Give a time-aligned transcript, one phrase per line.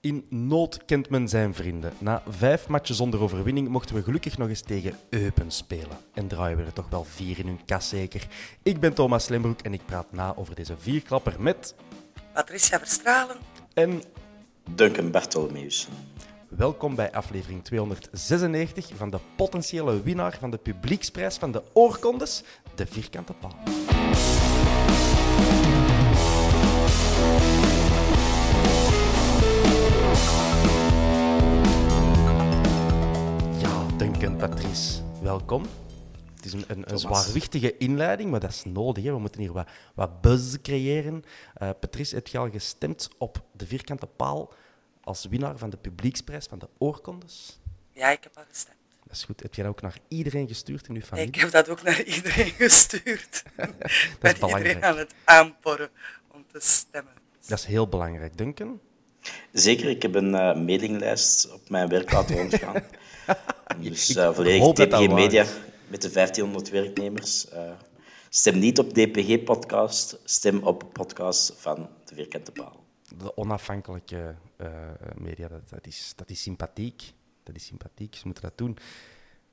[0.00, 1.92] In nood kent men zijn vrienden.
[1.98, 5.98] Na vijf matchen zonder overwinning mochten we gelukkig nog eens tegen Eupen spelen.
[6.14, 8.26] En draaien we er toch wel vier in hun kas zeker.
[8.62, 11.74] Ik ben Thomas Lembroek en ik praat na over deze vierklapper met...
[12.32, 13.36] Patricia Verstralen.
[13.74, 14.02] En
[14.74, 15.88] Duncan Bartolomeus.
[16.48, 22.42] welkom bij aflevering 296 van de potentiële winnaar van de publieksprijs van de oorkondes,
[22.74, 23.56] de Vierkante Paal.
[34.18, 35.66] Duncan Patrice, welkom.
[36.34, 39.04] Het is een, een, een zwaarwichtige inleiding, maar dat is nodig.
[39.04, 39.12] Hè.
[39.12, 41.24] We moeten hier wat, wat buzz creëren.
[41.54, 44.52] Eh, Patrice, heb je al gestemd op de vierkante paal
[45.04, 47.60] als winnaar van de publieksprijs van de oorkondes?
[47.92, 48.76] Ja, ik heb al gestemd.
[49.06, 49.42] Dat is goed.
[49.42, 51.28] Heb je dat ook naar iedereen gestuurd in uw familie?
[51.28, 53.42] Ik heb dat ook naar iedereen gestuurd.
[53.56, 54.82] Ik ben iedereen belangrijk.
[54.82, 55.90] aan het aanporren
[56.32, 57.12] om te stemmen.
[57.46, 58.80] Dat is heel belangrijk, Duncan.
[59.52, 62.82] Zeker, ik heb een eh, mailinglijst op mijn werk laten rondgaan.
[63.80, 65.46] dus eh volledig DPG Media
[65.86, 67.48] met de 1500 werknemers.
[67.48, 67.70] Eh,
[68.28, 72.84] stem niet op DPG-podcast, stem op podcast van de Vierkante Paal.
[73.18, 74.68] De onafhankelijke eh,
[75.14, 77.12] media, dat, dat, is, dat is sympathiek.
[77.42, 78.76] Dat is sympathiek, ze moeten dat doen.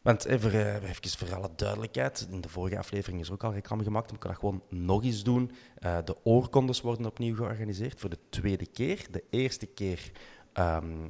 [0.02, 4.06] Want even, even voor alle duidelijkheid, in de vorige aflevering is ook al reclame gemaakt,
[4.06, 5.52] maar ik kan dat gewoon nog eens doen.
[5.80, 9.06] De oorkondes worden opnieuw georganiseerd voor de tweede keer.
[9.12, 10.12] De eerste keer
[10.54, 11.08] ehm,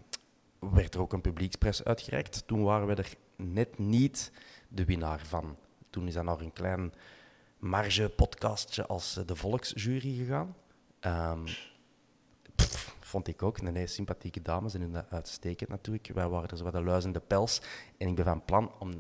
[0.74, 2.48] werd er ook een publieksprijs uitgereikt.
[2.48, 4.32] Toen waren we er net niet
[4.68, 5.58] de winnaar van.
[5.90, 6.94] Toen is dat naar een klein
[7.60, 10.56] marge-podcastje als eh, de Volksjury gegaan.
[11.00, 11.44] Ehm,
[12.56, 13.62] pff, vond ik ook.
[13.62, 16.10] Nee, nee, sympathieke dames en hun uitstekend natuurlijk.
[16.14, 17.62] Wij waren er zo wat de luis in de pels.
[17.98, 19.00] En ik ben van plan om de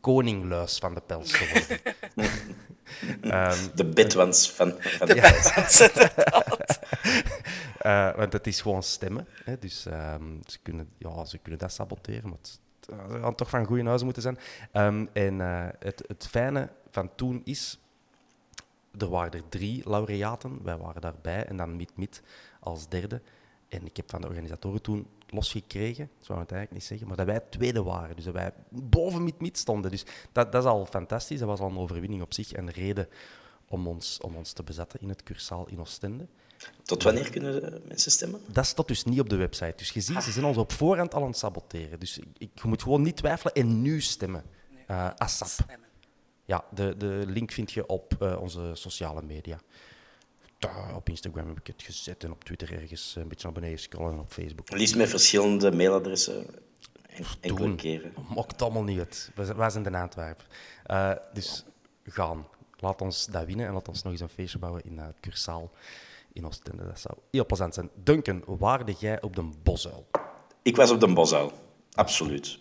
[0.00, 1.96] koningluis van de pels te worden.
[3.20, 5.14] Ehm, De bedwans van, van de
[7.78, 9.28] eh, want het is gewoon stemmen.
[9.44, 13.50] Hè, dus ehm, ze, kunnen, ja, ze kunnen dat saboteren, maar het, het gaan toch
[13.50, 14.38] van goede huizen moeten zijn.
[14.72, 17.78] Ehm, en eh, het, het fijne van toen is,
[18.98, 22.22] er waren er drie laureaten, wij waren daarbij, en dan Mid-Mid
[22.60, 23.20] als derde.
[23.68, 27.16] En ik heb van de organisatoren toen losgekregen, zou ik het eigenlijk niet zeggen, maar
[27.16, 28.16] dat wij tweede waren.
[28.16, 29.90] Dus dat wij boven Mid-Mid stonden.
[29.90, 33.08] Dus dat, dat is al fantastisch, dat was al een overwinning op zich en reden
[33.68, 36.26] om ons, om ons te bezetten in het cursaal in Oostende.
[36.82, 38.40] Tot wanneer kunnen mensen stemmen?
[38.46, 39.74] Dat staat dus niet op de website.
[39.76, 42.00] Dus je ziet, ze zijn ons op voorhand al aan het saboteren.
[42.00, 44.42] Dus ik, je moet gewoon niet twijfelen en nu stemmen.
[44.86, 45.48] Eh ASAP.
[45.48, 45.88] Stemmen.
[46.44, 49.58] Ja, de, de link vind je op eh, onze sociale media.
[50.58, 53.78] Daar, op Instagram heb ik het gezet en op Twitter ergens een beetje naar beneden
[53.78, 54.70] scrollen en op Facebook.
[54.70, 56.46] Liefst met verschillende mailadressen.
[57.08, 58.12] En, enkele keren.
[58.34, 59.30] Het allemaal niet uit.
[59.56, 60.44] Wij zijn- de Antwerpen.
[60.84, 61.64] Eh, dus
[62.04, 62.46] gaan.
[62.78, 65.70] Laat ons dat winnen en laat ons nog eens een feestje bouwen in het Cursaal
[66.32, 66.86] in Oostende.
[66.86, 67.90] Dat zou heel plezant zijn.
[68.02, 70.06] Duncan, waarde jij op de Bosuil?
[70.62, 71.52] Ik was op de Bosuil,
[71.92, 72.58] absoluut.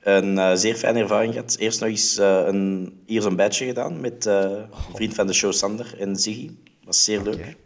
[0.00, 1.56] Een eh, zeer fijne ervaring gehad.
[1.58, 5.32] Eerst nog eens eh, een, hier zo'n badge gedaan met eh, een vriend van de
[5.32, 6.50] show Sander en Ziggy.
[6.84, 7.56] was zeer leuk.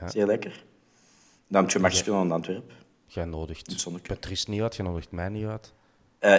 [0.00, 0.08] Ja.
[0.08, 0.64] zeer lekker.
[1.48, 2.74] Dan heb je gedaan in Antwerpen.
[3.06, 3.86] Jij nodigt.
[4.02, 5.72] Patrice niet uit, jij nodigt mij niet uit.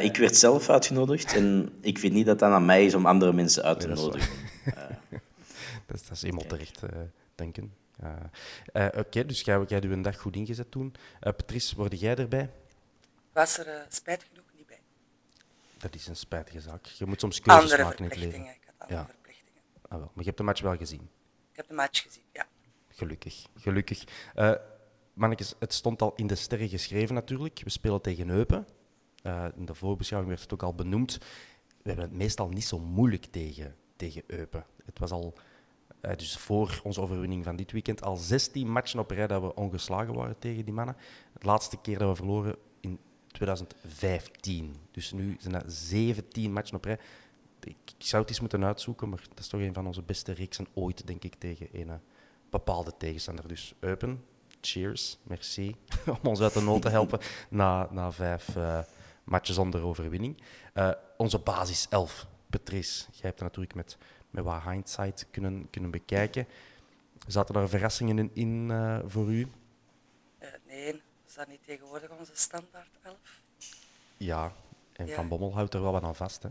[0.03, 3.33] Ik werd zelf uitgenodigd en ik vind niet dat dat aan mij is om andere
[3.33, 4.33] mensen uit te Nee, dat is nodigen.
[5.85, 6.89] Dat is, dat is eenmaal terecht, eh,
[7.35, 7.73] denken.
[8.03, 8.13] Uh,
[8.73, 10.95] uh, Oké, dus jij, jij een dag goed ingezet toen.
[10.95, 12.49] Uh, Patrice, word jij erbij?
[13.31, 14.79] Was er spijt genoeg niet bij.
[15.77, 16.85] Dat is een spijtige zaak.
[16.85, 18.39] Je moet soms keuzes andere maken in het leven.
[18.39, 19.05] Ik had andere Ja.
[19.05, 19.61] verplichtingen.
[19.81, 19.99] Ah, wel.
[19.99, 21.09] Maar je hebt de match wel gezien.
[21.51, 22.47] Ik heb de match gezien, ja.
[22.89, 24.03] Gelukkig, gelukkig.
[24.35, 24.53] Eh
[25.13, 27.61] mannetjes, het stond al in de sterren geschreven natuurlijk.
[27.63, 28.67] We spelen tegen Eupen.
[29.21, 31.17] Eh, in de voorbeschouwing werd het ook al benoemd.
[31.81, 34.65] We hebben het meestal niet zo moeilijk tegen, tegen Eupen.
[34.85, 35.33] Het was al,
[36.03, 39.55] eh, dus voor onze overwinning van dit weekend, al 16 matchen op rij dat we
[39.55, 40.95] ongeslagen waren tegen die mannen.
[41.39, 44.75] De laatste keer dat we verloren in 2015.
[44.91, 46.99] Dus nu zijn dat 17 matchen op rij.
[47.63, 50.67] Ik, zou het eens moeten uitzoeken, maar dat is toch een van onze beste reeksen
[50.73, 51.95] ooit, denk ik, tegen een eh,
[52.49, 53.47] bepaalde tegenstander.
[53.47, 54.23] Dus Eupen,
[54.61, 55.75] cheers, merci
[56.21, 58.57] om ons uit de nood te helpen na, na vijf
[59.23, 60.41] matches zonder overwinning.
[61.17, 63.97] Onze basis 11, Patrice, jij hebt dat natuurlijk met,
[64.33, 66.47] met wat hindsight kunnen, kunnen bekijken.
[67.27, 69.47] Zaten er verrassingen in, in eh, voor u?
[70.37, 73.17] Eh, nee, is dat niet tegenwoordig onze standaard 11?
[74.17, 74.53] Ja,
[74.93, 75.15] en Ja.
[75.15, 76.43] Van Bommel houdt er wel wat aan vast.
[76.43, 76.49] Hè.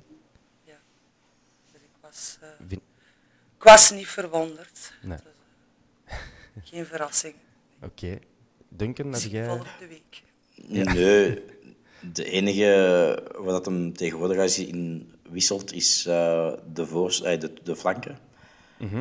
[0.65, 0.79] Ja.
[1.73, 2.83] Dus ik was, eh, Vin-
[3.57, 4.95] ik was niet verwonderd.
[5.03, 5.19] Nee.
[6.63, 7.35] Geen verrassing.
[7.83, 8.19] Oké.
[8.69, 9.47] Duncan, heb Zie jij...
[9.47, 10.23] volgende week.
[10.67, 11.45] Nee,
[12.13, 17.41] de enige wat dat hem tegenwoordig als hij in wisselt is eh, de, voor, eh,
[17.41, 18.19] de, de flanken.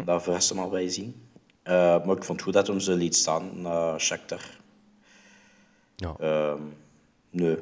[0.05, 1.29] Dat verrast hem al bij zien.
[1.63, 1.73] Eh,
[2.05, 4.41] maar ik vond het goed dat hij ze liet staan naar Shakhtar.
[5.95, 6.15] Ja.
[6.19, 6.61] Ehm,
[7.29, 7.57] nee,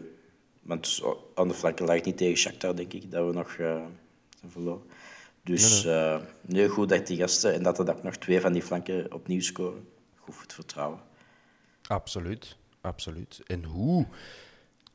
[0.62, 1.01] want
[1.36, 3.51] aan de flanken lag niet tegen Shakhtar, denk ik, dat we nog
[4.39, 4.83] zijn verloren.
[5.44, 8.63] Dus nee, nee, goed dat die gasten en dat er ook nog twee van die
[8.63, 9.88] flanken opnieuw scoren.
[10.16, 11.00] Goed voor het vertrouwen.
[11.88, 13.42] Absoluut, absoluut.
[13.48, 14.06] En hoe?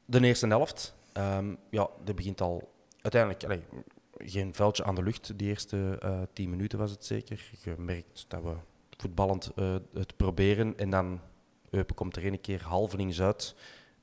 [0.04, 2.73] De eerste helft, ehm, ja, dat begint al
[3.04, 3.44] uiteindelijk.
[3.44, 3.64] allee,
[4.30, 7.44] geen veldje aan de lucht, die eerste eh tien minuten was het zeker.
[7.62, 8.54] Je merkt dat we
[8.96, 11.20] voetballend eh, het proberen en dan
[11.70, 13.54] Eupen komt er een keer halvelings uit.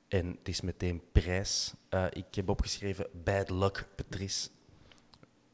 [0.08, 1.74] En het is meteen prijs.
[1.88, 4.48] Eh, ik heb opgeschreven bad luck, Patrice.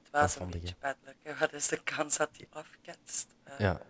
[0.03, 1.17] Het was een beetje bedelijk.
[1.23, 1.35] hè.
[1.39, 3.35] Wat is de kans dat hij afketst?
[3.59, 3.81] Ja,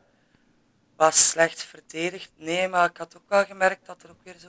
[0.96, 2.31] Was slecht verdedigd.
[2.37, 4.49] Nee, maar ik had ook wel gemerkt dat er ook weer zo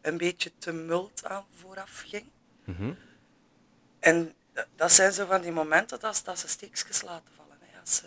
[0.00, 2.30] een beetje tumult aan vooraf ging.
[2.64, 2.92] Mhm.
[4.00, 4.34] En
[4.76, 7.58] dat zijn zo van die momenten dat, dat ze steekjes laten vallen.
[7.60, 7.80] Hè.
[7.80, 8.06] Als ze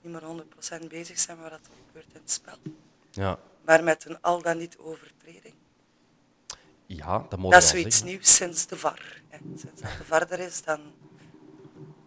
[0.00, 0.44] niet meer
[0.84, 2.56] 100% bezig zijn met wat er gebeurt in het spel.
[3.10, 3.38] ja.
[3.64, 5.54] Maar met een al dan niet overtreding.
[6.86, 8.14] ja dat moet Dat is zoiets zeggen.
[8.14, 9.22] nieuws sinds de VAR.
[9.28, 9.38] Hè.
[9.56, 10.80] Sinds dat de VAR er is, dan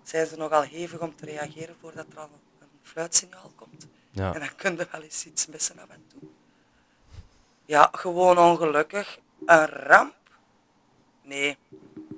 [0.03, 2.29] zijn ze nogal hevig om te reageren voordat er al
[2.59, 3.87] een fluitsignaal komt.
[4.11, 4.33] Ja.
[4.33, 6.29] En dan kun je wel eens iets missen af en toe.
[7.65, 9.19] Ja, gewoon ongelukkig.
[9.45, 10.15] Een ramp?
[11.21, 11.57] Nee.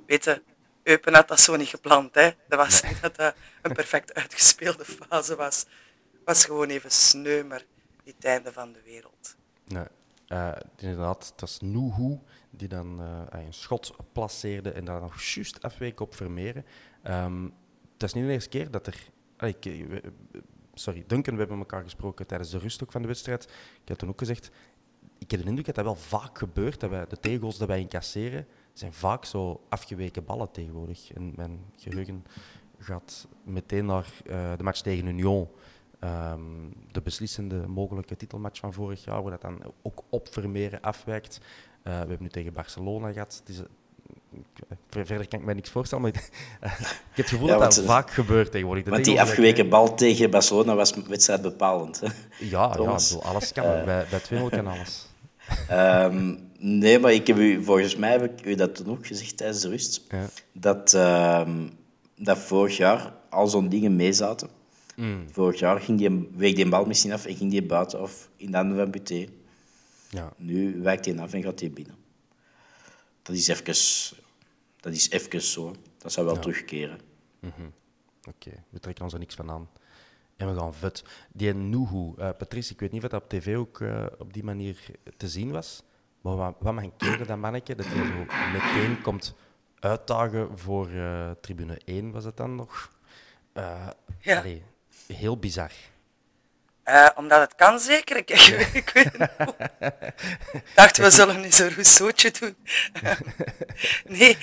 [0.06, 0.42] Weet je,
[0.88, 2.16] Eupen had dat zo niet gepland.
[2.16, 2.32] Hè.
[2.48, 5.60] Dat was niet dat dat een perfect uitgespeelde fase was.
[6.12, 7.64] Het was gewoon even sneu, maar
[8.04, 9.36] niet het einde van de wereld.
[9.66, 9.86] Nee.
[10.28, 12.20] Eh, inderdaad, het was Nuhu
[12.50, 16.66] die dan eh, een schot placeerde en daar nog juist afweek op Vermeeren.
[17.04, 17.44] Ehm,
[17.94, 18.98] het is niet de eerste keer dat er...
[19.40, 19.98] ik, eh,
[20.74, 23.44] sorry, Duncan, we hebben elkaar gesproken tijdens de rust ook van de wedstrijd.
[23.82, 24.50] Ik had toen ook gezegd,
[25.18, 27.80] ik heb de indruk dat dat wel vaak gebeurt, dat wij, de tegengoals dat wij
[27.80, 28.48] incasseren,
[28.80, 31.14] zijn vaak zo afgeweken ballen tegenwoordig.
[31.14, 32.26] En mijn geheugen
[32.80, 35.48] gaat meteen naar eh, de match tegen Union.
[36.00, 36.40] Ehm,
[36.92, 41.40] de beslissende mogelijke titelmatch van vorig jaar, waar dat dan ook op Vermeeren afwijkt.
[41.84, 43.42] Eh, we hebben nu tegen Barcelona gehad.
[43.46, 46.22] Het is, eh, verder kan ik mij niks voorstellen, maar ik,
[46.62, 46.72] ik
[47.16, 48.86] heb het gevoel Ja, dat dat vaak gebeurt tegenwoordig.
[48.90, 52.00] Want die afgeweken bal tegen Barcelona was wedstrijd bepalend.
[52.00, 52.06] Hè.
[52.08, 53.64] ik- Ja, ja bedoel, alles kan.
[53.64, 55.07] bij, bij 2-0 kan alles.
[55.68, 59.38] Ehm, nee, maar ik heb u, volgens mij heb ik u dat toen ook gezegd
[59.38, 60.04] tijdens de rust.
[60.10, 60.30] Ja.
[60.52, 61.68] Dat, ehm,
[62.16, 64.50] dat vorig jaar al zo'n dingen meezaten.
[64.96, 65.26] Mm.
[65.32, 68.52] Vorig jaar ging die, week die bal misschien af en ging die buiten of in
[68.52, 69.28] de handen van Buté.
[70.10, 70.34] Ja.
[70.38, 71.96] Nu wijkt hij af en gaat hij binnen.
[73.22, 73.66] Dat is even,
[74.80, 75.76] dat is even zo.
[75.98, 77.00] Dat zou wel terugkeren.
[78.28, 79.70] Oké, we trekken ons er niks van aan.
[80.38, 81.04] En we gaan vet.
[81.34, 84.44] Die Nuhu, eh Patrice, ik weet niet of dat op tv ook eh, op die
[84.44, 84.78] manier
[85.18, 85.84] te zien was.
[86.22, 89.36] Maar wat, wat keren, dat manneke, dat hij zo meteen komt
[89.80, 92.96] uitdagen voor eh, tribune 1, was het dan nog?
[94.20, 94.38] Ja.
[94.40, 94.64] allee,
[95.14, 95.72] heel bizar.
[97.16, 98.18] Omdat het kan zeker.
[98.18, 98.30] Ik,
[98.74, 99.56] ik weet het niet.
[100.54, 102.56] Ik dacht, we zullen eens een Rousseautje doen.
[104.18, 104.38] nee.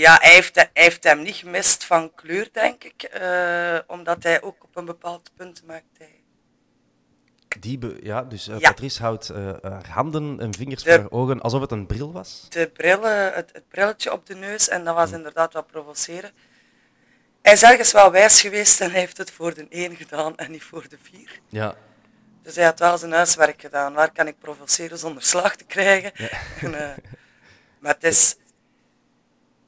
[0.00, 3.02] Ja, hij heeft, hij heeft hem niet gemist van kleur, denk ik.
[3.02, 5.98] eh, omdat hij ook op een bepaald punt maakt.
[5.98, 6.20] Hij.
[7.60, 8.68] Die be- ja, dus eh, Ja.
[8.68, 12.12] Patrice houdt eh, haar handen en vingers De- voor haar ogen alsof het een bril
[12.12, 12.46] was.
[12.48, 16.30] De brillen, het, het brilletje op de neus, en dat was inderdaad wat provoceren.
[17.42, 20.50] hij is ergens wel wijs geweest en hij heeft het voor de één gedaan en
[20.50, 21.40] niet voor de vier.
[21.48, 21.74] Ja,
[22.42, 23.92] Dus hij had wel zijn huiswerk gedaan.
[23.92, 26.12] Waar kan ik provoceren zonder slag te krijgen?
[26.60, 26.70] En,
[27.78, 28.36] maar het is...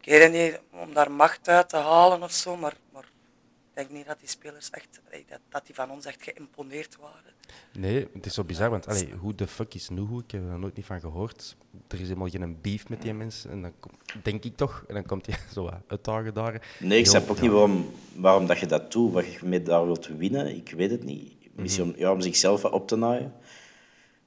[0.04, 3.74] Ik weet het niet om daar macht uit te halen of zo, maar, maar ik
[3.74, 5.00] denk niet dat die spelers echt...
[5.28, 7.32] Dat, dat die van ons echt geïmponeerd waren.
[7.72, 10.18] nee, het is zo bizar, want allee, hoe de fuck is Nuhu?
[10.18, 11.56] Ik heb er nooit niet van gehoord.
[11.88, 13.50] Er is helemaal geen beef met die mensen.
[13.50, 13.92] En dan kom-
[14.22, 16.76] denk ik toch, en dan komt hij zo uitdagen daar.
[16.80, 19.84] Nee, ik snap ook niet waarom, waarom dat je dat doet, wat je mee daar
[19.84, 20.56] wilt winnen.
[20.56, 21.32] Ik weet het niet.
[21.52, 23.34] Misschien om, ja, om zichzelf op te naaien.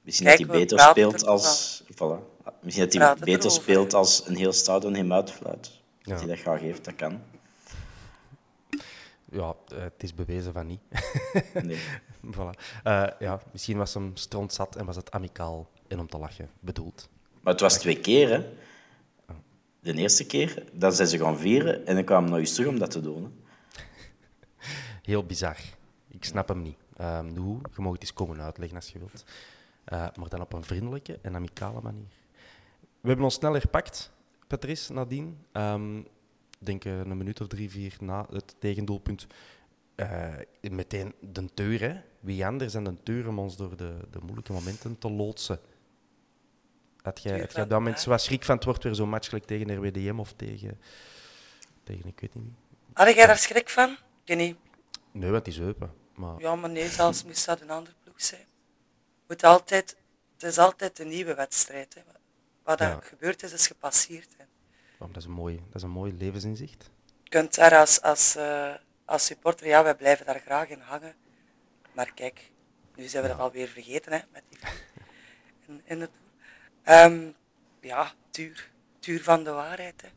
[0.02, 1.82] Misschien Kijk, dat hij beter speelt als...
[1.94, 2.36] Voilà.
[2.62, 3.50] Misschien dat hij beter erover.
[3.50, 5.80] speelt als een heel stadion hem uitfluit.
[6.02, 6.10] Ja.
[6.10, 7.20] Dat hij dat graag heeft, dat kan.
[9.30, 10.80] Ja, eh, het is bewezen van niet.
[11.62, 11.78] Nee.
[12.36, 12.80] voilà.
[12.82, 16.50] Eh, ja, misschien was hem stront zat en was het amicaal en om te lachen
[16.60, 17.08] bedoeld.
[17.40, 18.46] Maar het was twee keer, hè.
[19.80, 22.68] De eerste keer, dan zijn ze gaan vieren en dan kwamen ze nog eens terug
[22.68, 23.22] om dat te doen.
[23.22, 23.30] Hè.
[25.02, 25.56] Heel bizar.
[26.08, 26.76] Ik snap hem niet.
[26.96, 27.60] Ehm hoe?
[27.74, 29.24] Je mag het eens komen uitleggen als je wilt.
[29.84, 32.17] Eh, maar dan op een vriendelijke en amicale manier.
[33.00, 34.10] We hebben ons snel herpakt,
[34.46, 35.38] Patrice, nadien.
[36.60, 39.26] Ik denk eh, een minuut of drie, vier na het tegendoelpunt.
[39.94, 42.00] eh, meteen de teur, hè.
[42.20, 45.60] Wie anders dan de teur om ons door de, de moeilijke momenten te loodsen.
[47.02, 49.44] Had jij, had jij dat moment zo schrik van het wordt weer zo'n match gelijk
[49.46, 50.80] tegen RWDM of tegen,
[51.84, 52.54] tegen ik weet niet wie?
[52.92, 53.96] Had jij daar schrik van?
[54.24, 54.56] Ik niet.
[55.12, 55.92] Nee, want die is open.
[56.14, 58.46] Maar Ja, maar nee, zelfs moest dat een andere ploeg zijn.
[59.28, 59.96] Moet altijd,
[60.32, 61.94] het is altijd een nieuwe wedstrijd.
[61.94, 62.00] Hè.
[62.68, 63.00] Wat er Ja.
[63.02, 64.28] gebeurd is, is gepasseerd.
[64.36, 64.44] Hè.
[64.98, 66.90] Oh, dat, is een mooi, dat is een mooi levensinzicht.
[67.22, 68.70] Je kunt daar als, als, eh,
[69.04, 71.14] als supporter, ja, wij blijven daar graag in hangen.
[71.92, 72.50] Maar kijk,
[72.94, 74.58] nu zijn we dat alweer vergeten, hè, met die
[75.66, 76.10] in, in het.
[76.82, 77.20] Ehm,
[77.80, 78.70] ja, tuur.
[79.00, 80.08] Tuur van de waarheid, hè.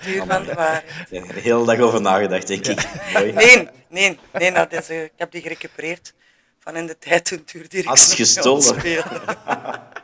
[0.04, 1.10] tuur van de waarheid.
[1.10, 2.88] Ja, de hele dag over nagedacht, denk ik.
[3.12, 6.14] Nee, nee, nee, dat is, eh, ik heb die gerecupereerd
[6.58, 8.82] van in de tijd toen Tuur direct Als gestolen.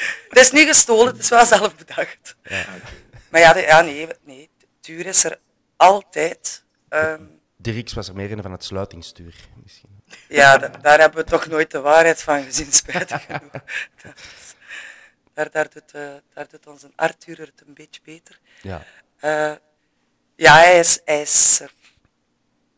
[0.28, 2.36] Het is niet gestolen, het is wel zelf bedacht.
[3.30, 5.40] Maar ja, de- ja nee, nee, Tuur is er
[5.76, 6.64] altijd.
[6.88, 7.22] Ehm,
[7.56, 9.34] Dirks was er meer in van het sluitingstuur.
[9.62, 10.02] Misschien.
[10.28, 13.62] ja, da- daar hebben we toch nooit de waarheid van gezien, spijtig genoeg.
[14.02, 14.54] Is-
[15.34, 18.38] Daar, daar, doet, eh, daar doet onze Arthur het een beetje beter.
[18.62, 18.84] Ja.
[19.16, 19.52] Eh,
[20.36, 21.72] ja, hij is, hij is er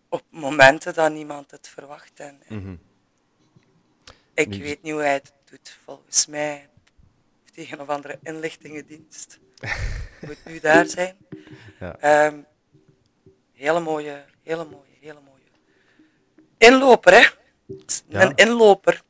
[0.09, 2.21] op momenten dat niemand het verwacht.
[2.21, 2.81] En, en
[4.35, 5.79] Ik Nu- weet niet hoe hij het doet.
[5.85, 6.69] Volgens mij
[7.55, 9.39] hij een of andere inlichtingendienst.
[10.27, 11.17] Moet nu daar zijn.
[11.81, 11.97] Ja.
[11.99, 12.41] Ehm,
[13.53, 15.43] hele mooie, hele mooie, hele mooie.
[16.59, 17.27] Inloper, hè?
[18.09, 18.23] Ja.
[18.23, 19.03] Een inloper.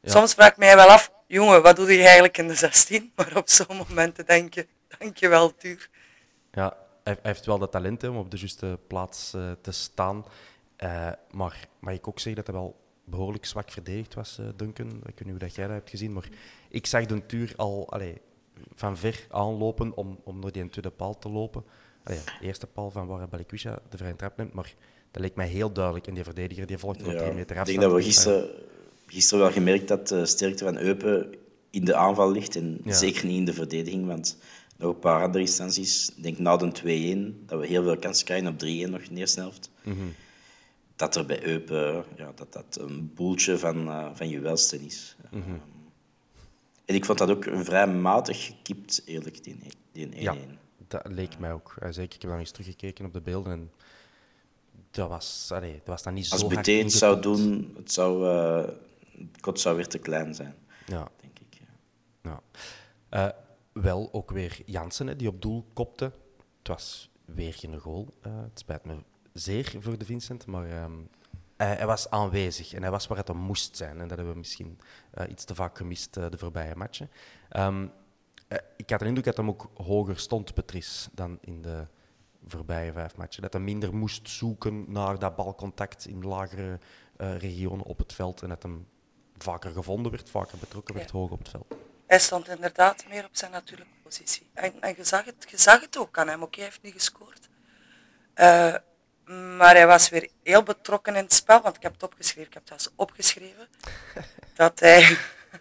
[0.00, 0.10] Ja.
[0.10, 3.12] Soms vraag ik mij wel af, jongen, wat doe je eigenlijk in de 16?
[3.16, 4.66] Maar op zo'n momenten denk je,
[4.98, 5.90] dankjewel, Tuur.
[6.52, 10.24] Ja, hij, heeft wel dat talent hè, om op de juiste plaats eh, te staan.
[10.76, 14.86] Eh, maar mag ik ook zeggen dat hij wel behoorlijk zwak verdedigd was, eh, Duncan?
[14.86, 16.28] Ik weet niet hoe dat jij dat hebt gezien, maar
[16.68, 18.14] ik zag de Tuur al allee,
[18.74, 21.64] van ver aanlopen om, om naar die tweede paal te lopen.
[22.04, 24.74] Allee, de eerste paal van waar Balikwisha de vrije trap neemt, maar
[25.10, 26.06] dat leek mij heel duidelijk.
[26.06, 27.66] En die verdediger die volgde op Ja, drie meter ik afstand.
[27.80, 28.48] denk dat we gisteren,
[29.06, 31.34] gisteren wel gemerkt dat de sterkte van Eupen
[31.70, 32.92] in de aanval ligt en Ja.
[32.94, 34.38] zeker niet in de verdediging, want
[34.76, 38.24] nog een paar andere instanties, ik denk na de 2-1, dat we heel veel kansen
[38.24, 39.70] krijgen op 3-1 nog in de eerste helft.
[39.82, 39.96] Mhm.
[41.00, 45.16] Dat er bij Eupen ja, dat dat een boeltje van, eh van juwelsten is.
[45.30, 45.42] Mhm.
[45.42, 45.58] Ehm,
[46.84, 49.70] en ik vond dat ook vrij matig gekipt, eerlijk, die 1-1.
[49.92, 50.20] Die 1-1.
[50.20, 50.34] Ja,
[50.88, 51.74] dat leek mij ook.
[51.90, 53.70] Zeker, ik heb dan eens teruggekeken op de beelden en
[54.90, 57.92] dat was, allee, dat was dan niet Als zo hard Buté het zou doen, het
[57.92, 58.72] zou, eh,
[59.18, 60.54] het kot zou weer te klein zijn,
[60.86, 61.60] Ja, denk ik.
[62.22, 62.30] Ja.
[62.30, 62.42] ja.
[63.08, 63.36] Eh,
[63.72, 66.12] wel ook weer Jansen die op doel kopte.
[66.58, 68.14] Het was weer geen goal.
[68.20, 68.94] Eh, het spijt me
[69.32, 70.92] zeer voor de Vincent, maar ehm,
[71.56, 74.00] hij, hij was aanwezig en hij was waar het hem moest zijn.
[74.00, 74.78] En dat hebben we misschien
[75.10, 77.10] eh, iets te vaak gemist eh, de voorbije matchen.
[77.48, 77.86] Ehm,
[78.48, 81.86] eh, ik had de indruk dat hij ook hoger stond, Patrice, dan in de
[82.46, 83.42] voorbije vijf matchen.
[83.42, 86.78] Dat hij minder moest zoeken naar dat balcontact in lagere
[87.16, 88.86] regionen op het veld en dat hem
[89.38, 91.18] vaker gevonden werd, vaker betrokken werd, Ja.
[91.18, 91.74] hoog op het veld.
[92.06, 94.46] Hij stond inderdaad meer op zijn natuurlijke positie.
[94.52, 96.42] En, en je, zag het, je zag het ook aan hem.
[96.42, 97.48] Oké, hij heeft niet gescoord.
[99.30, 102.46] Maar hij was weer heel betrokken in het spel, want ik heb het opgeschreven.
[102.46, 103.68] Ik heb het zelfs opgeschreven.
[104.54, 105.16] dat, hij,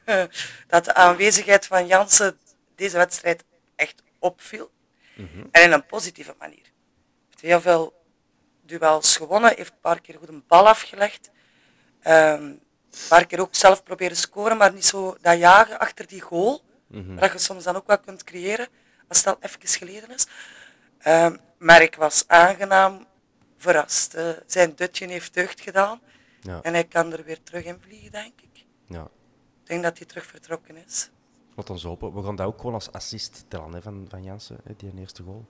[0.67, 2.37] dat de aanwezigheid van Jansen
[2.75, 3.43] deze wedstrijd
[3.75, 4.71] echt opviel.
[5.51, 6.63] En in een positieve manier.
[6.63, 6.71] Hij
[7.29, 8.03] heeft heel veel
[8.61, 11.31] duels gewonnen, heeft een paar keer goed een bal afgelegd.
[12.01, 12.61] Ehm, een
[13.09, 16.61] paar keer ook zelf proberen scoren, maar niet zo dat jagen achter die goal.
[16.91, 18.67] Dat je soms dan ook wel kunt creëren,
[19.07, 20.27] als het al even geleden is.
[20.99, 23.07] Ehm, maar ik was aangenaam
[23.59, 24.13] verrast.
[24.13, 25.99] Eh, zijn dutje heeft deugd gedaan.
[26.41, 26.61] Ja.
[26.61, 28.65] En hij kan er weer terug in vliegen, denk ik.
[28.87, 29.03] ja.
[29.63, 31.09] Ik denk dat hij terug vertrokken is.
[31.55, 32.13] Laat ons hopen.
[32.13, 35.23] We gaan dat ook gewoon als assist tellen hè, van, van Jansen, hè, die eerste
[35.23, 35.45] goal.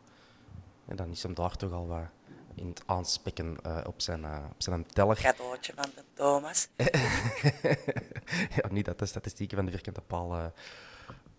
[0.85, 2.07] En dan is hem daar toch al wat
[2.55, 5.15] in het aanspekken eh, op, zijn, eh, op zijn teller.
[5.15, 6.67] Cadeautje van de Thomas.
[8.61, 10.51] ja, niet dat de statistieken van de vierkante paal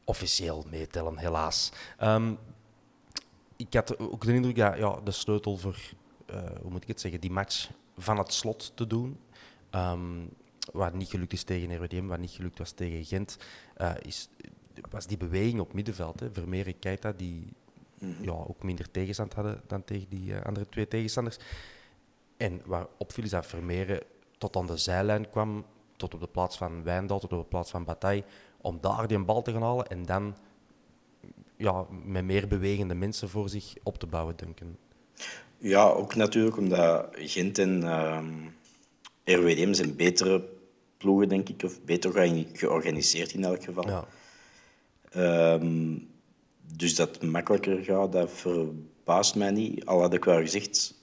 [0.04, 1.72] officieel meetellen, helaas.
[1.98, 2.34] Ehm,
[3.56, 5.78] ik had ook de indruk dat ja, de sleutel voor,
[6.62, 9.18] hoe moet ik het zeggen, die match van het slot te doen.
[9.70, 10.26] ehm,
[10.72, 13.36] wat niet gelukt is tegen RWDM, wat niet gelukt was tegen Gent,
[13.74, 14.28] eh, is,
[14.90, 16.20] was die beweging op middenveld.
[16.20, 16.32] Hè.
[16.32, 17.46] Vermeer en Keita, die
[18.20, 21.38] ja, ook minder tegenstand hadden dan tegen die eh, andere twee tegenstanders.
[22.36, 24.02] En wat opviel is dat Vermeeren
[24.38, 25.64] tot aan de zijlijn kwam,
[25.96, 28.24] tot op de plaats van Wijndal, tot op de plaats van Bataille,
[28.60, 30.36] om daar die bal te gaan halen en dan
[31.56, 34.78] ja, met meer bewegende mensen voor zich op te bouwen, denken.
[35.62, 38.34] Ja, ook natuurlijk omdat Gent en ehm,
[39.24, 40.48] RWDM zijn betere
[40.96, 43.88] ploegen, denk ik, of beter georgani- georganiseerd in elk geval.
[43.88, 44.04] Ja.
[45.10, 45.96] Ehm,
[46.76, 49.84] dus dat makkelijker gaat, dat verbaast mij niet.
[49.86, 50.94] Al had ik wel gezegd,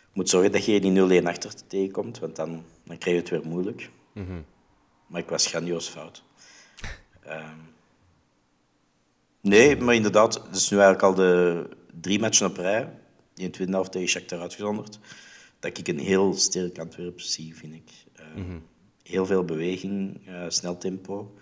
[0.00, 0.90] je moet zorgen dat je die
[1.22, 3.90] 0-1 achter tegenkomt, want dan, dan krijg je het weer moeilijk.
[5.06, 6.22] Maar ik was grandioos fout.
[7.24, 7.56] Ehm,
[9.40, 11.68] nee, maar inderdaad, het is nu eigenlijk al de
[12.00, 13.00] drie matchen op rij,
[13.36, 14.98] in de tweede helft tegen Shakhtar uitgezonderd,
[15.58, 17.90] dat ik een heel sterk Antwerp zie, vind ik.
[18.14, 18.58] Ehm,
[19.02, 21.38] Heel veel beweging, eh, snel tempo,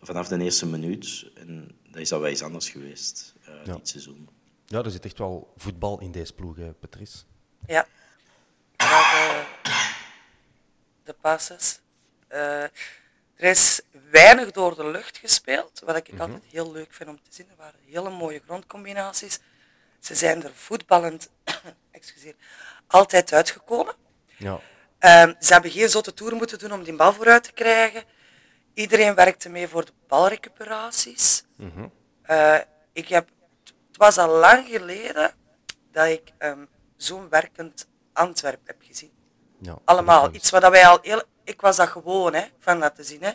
[0.00, 1.30] vanaf de eerste minuut.
[1.34, 3.74] En dat is al wel iets anders geweest eh, Ja.
[3.74, 4.28] dit seizoen.
[4.66, 7.18] ja, er zit echt wel voetbal in deze ploeg, hè, Patrice.
[7.66, 7.86] Ja.
[8.76, 9.44] De,
[11.04, 11.80] de passes.
[12.28, 12.70] Eh, er
[13.50, 13.80] is
[14.10, 17.48] weinig door de lucht gespeeld, wat ik altijd heel leuk vind om te zien.
[17.50, 19.38] Er waren hele mooie grondcombinaties.
[20.00, 21.30] Ze zijn er voetballend
[21.90, 22.34] excuseer,
[22.86, 23.94] altijd uitgekomen.
[24.36, 24.60] Ja,
[25.00, 28.04] Ehm, ze hebben geen zotte toer moeten doen om die bal vooruit te krijgen.
[28.74, 31.44] Iedereen werkte mee voor de balrecuperaties.
[32.22, 32.58] Eh,
[32.92, 33.28] ik heb,
[33.64, 35.34] het was al lang geleden
[35.92, 36.64] dat ik ehm,
[36.96, 39.12] zo'n werkend Antwerp heb gezien.
[39.60, 39.78] ja.
[39.84, 40.34] Allemaal.
[40.34, 41.22] Iets wat wij al heel...
[41.44, 43.22] Ik was dat gewoon, hè, van dat te zien.
[43.22, 43.30] Hè.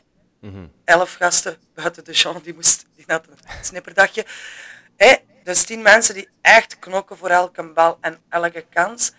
[0.84, 4.26] Elf gasten buiten de Jean, die, moest, die had een snipperdagje.
[4.98, 9.12] Hè, dus tien mensen die echt knokken voor elke bal en elke kans.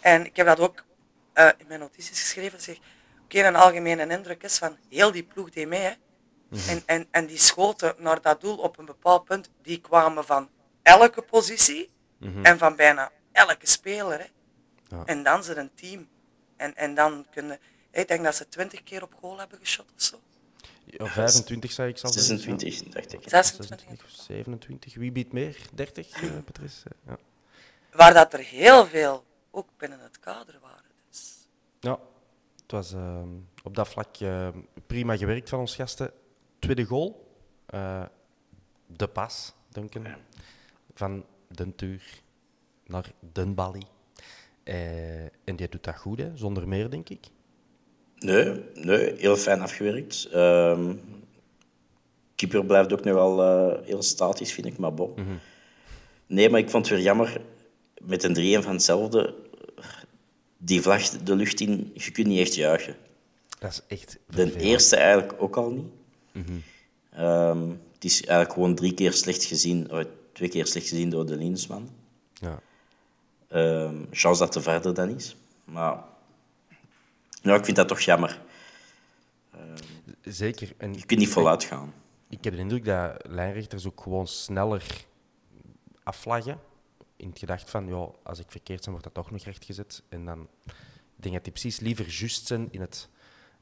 [0.00, 0.84] En ik heb dat ook
[1.32, 2.60] eh, in mijn notities geschreven.
[2.60, 2.78] Zeg,
[3.24, 5.80] Oké, een algemene indruk is van heel die ploeg deed mee.
[5.80, 5.92] Hè.
[6.68, 10.48] En, en, en die schoten naar dat doel op een bepaald punt, die kwamen van
[10.82, 11.90] elke positie
[12.42, 14.18] en van bijna elke speler.
[14.18, 14.26] Hè.
[14.96, 15.02] Ja.
[15.04, 16.08] En dan ze een team.
[16.56, 17.58] En, en dan kunnen...
[17.90, 20.20] Ik denk dat ze twintig keer op goal hebben geschot of zo.
[20.86, 22.12] Ja, 25 zei ik zelf.
[22.14, 23.28] 26, dacht ik.
[23.28, 23.30] 26.
[23.30, 24.94] 26 of 27.
[24.94, 25.56] Wie biedt meer?
[25.74, 26.86] 30, eh, Patrice?
[27.06, 27.18] Ja.
[27.92, 30.90] Waar dat er heel veel ook binnen het kader waren.
[31.10, 31.48] Dus.
[31.80, 31.98] Ja,
[32.62, 33.28] het was ehm,
[33.62, 34.48] op dat vlak eh,
[34.86, 36.12] prima gewerkt van ons gasten.
[36.58, 38.04] Tweede goal, eh,
[38.86, 40.06] de pas, Duncan,
[40.94, 42.22] van Den Tuur
[42.86, 43.82] naar Den Bali.
[44.62, 47.26] Eh, en die doet dat goed, hè, zonder meer, denk ik.
[48.18, 50.28] Nee, nee, heel fijn afgewerkt.
[50.32, 50.94] Ehm
[52.34, 55.14] keeper blijft ook nogal eh heel statisch, vind ik, maar bon.
[56.26, 57.40] Nee, maar ik vond het weer jammer,
[58.02, 59.34] met een 3 van hetzelfde,
[60.58, 62.96] die vlag de lucht in, je kunt niet echt juichen.
[63.58, 64.62] Dat is echt De vervelend.
[64.62, 65.86] eerste eigenlijk ook al niet.
[67.12, 70.00] Ehm, het is eigenlijk gewoon drie keer slecht gezien, oh,
[70.32, 71.88] twee keer slecht gezien door de Linsman.
[72.34, 72.60] Ja.
[73.48, 75.36] Ehm chance dat het verder dan is.
[75.64, 76.04] Maar
[77.46, 78.40] ja, ik vind dat toch jammer.
[80.22, 80.72] Zeker.
[80.76, 81.94] En Je kunt niet voluit gaan.
[82.28, 85.04] Ik heb de indruk dat lijnrechters ook gewoon sneller
[86.02, 86.60] afvlaggen.
[87.16, 90.02] In het gedacht van, ja, als ik verkeerd ben, wordt dat toch nog rechtgezet.
[90.08, 90.48] En dan
[91.16, 93.08] ik denk dat die precies liever juist zijn in het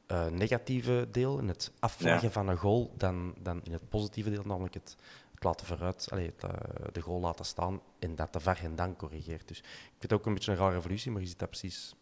[0.07, 2.33] eh, negatieve deel, in het afvlaggen Ja.
[2.35, 4.97] van een goal, dan, dan in het positieve deel, namelijk het,
[5.35, 6.51] het laten vooruit, allee, het, eh,
[6.93, 9.49] de goal laten staan en dat de VAR hen dan corrigeert.
[9.49, 11.95] Dus ik vind het ook een beetje een rare revolutie, maar je ziet dat precies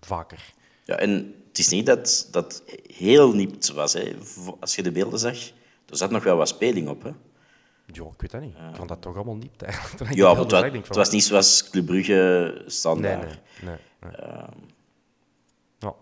[0.00, 0.52] vaker.
[0.88, 3.92] Ja, en het is niet dat dat heel nipt was.
[3.92, 4.16] Hè.
[4.60, 5.36] Als je de beelden zag,
[5.86, 7.02] er zat nog wel wat speling op.
[7.02, 7.10] Hè.
[7.86, 8.54] Ja, ik weet dat niet.
[8.54, 10.14] Ik vond dat toch allemaal niet eigenlijk.
[10.14, 13.40] Ja, maar het was, het niet zoals Club Brugge Nee, standaard.
[13.62, 14.10] nee, nee.
[14.10, 14.20] nee.
[15.78, 15.94] Ja.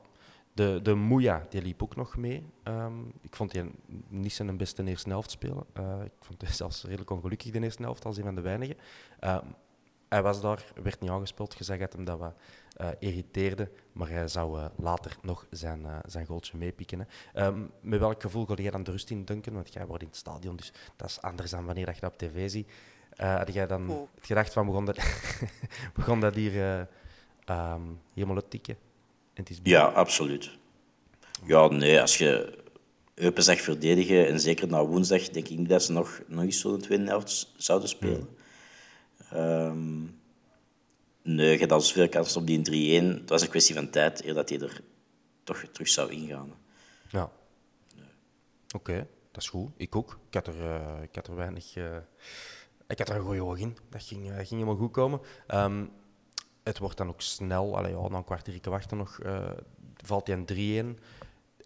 [0.52, 2.42] De, de Moeja, die liep ook nog mee.
[2.62, 3.62] Ehm, ik vond die
[4.08, 5.64] niet zijn beste eerste helft spelen.
[5.72, 8.76] Eh, ik vond hij zelfs redelijk ongelukkig de eerste helft, als een van de weinigen.
[9.20, 9.44] Ehm,
[10.08, 11.54] hij was daar, werd niet aangespeeld.
[11.58, 12.34] Je zag dat hem dat wat
[12.76, 16.98] eh, irriteerde, maar hij zou eh, later nog zijn, eh, zijn goaltje meepikken.
[16.98, 17.06] hè.
[17.46, 19.52] Ehm, met welk gevoel ga jij dan de rust in dunken?
[19.52, 22.12] Want jij wordt in het stadion, dus dat is anders dan wanneer dat je dat
[22.12, 22.68] op tv ziet.
[23.16, 24.00] Eh, had jij dan Oeh.
[24.14, 24.98] het gedacht van, begon dat,
[25.96, 26.80] begon dat hier eh,
[27.44, 27.82] ehm,
[28.14, 28.74] helemaal tikken?
[29.34, 30.50] En het is Ja, absoluut.
[31.44, 32.58] Ja, nee, als je
[33.14, 36.60] Eupen zegt verdedigen, en zeker na woensdag, denk ik niet dat ze nog, nog eens
[36.60, 38.28] zo'n tweede helft zouden spelen.
[39.30, 40.02] Ehm,
[41.22, 43.20] nee, je had al zoveel kansen op die 3-1.
[43.20, 44.80] Het was een kwestie van tijd eer dat hij er
[45.44, 46.52] toch terug zou ingaan.
[47.08, 47.30] Ja.
[48.74, 49.70] Oké, dat is goed.
[49.76, 50.18] Ik ook.
[50.28, 51.76] Ik had er, eh, ik had er weinig...
[51.76, 51.96] eh,
[52.86, 53.76] ik had er een goede oog in.
[53.90, 55.20] Dat ging, eh, ging helemaal goed komen.
[55.46, 55.84] Ehm,
[56.62, 59.18] het wordt dan ook snel, allee, ja, na een kwartiertje wachten nog,
[59.96, 60.98] valt hij een 3-1.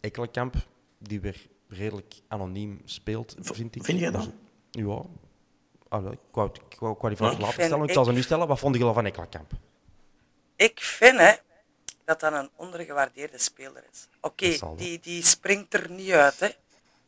[0.01, 0.55] Ekkelenkamp,
[0.99, 3.85] die weer redelijk anoniem speelt, vind ik.
[3.85, 4.31] vind jij dat?
[4.71, 5.05] Ja.
[5.91, 7.87] Allee, ik wou, ik wou, ik wou die vraag Vind stellen.
[7.87, 8.47] Ik zal ze nu stellen.
[8.49, 9.53] Wat vond je al van Ekkelenkamp?
[10.57, 11.33] Ik vind hè,
[12.05, 14.09] dat dat een ondergewaardeerde speler is.
[14.21, 16.41] Oké, die, die springt er niet uit.
[16.41, 16.47] Hè.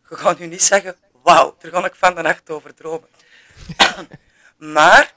[0.09, 3.09] Je gaat nu niet zeggen, wauw, daar ga ik van de nacht over dromen.
[4.75, 5.15] maar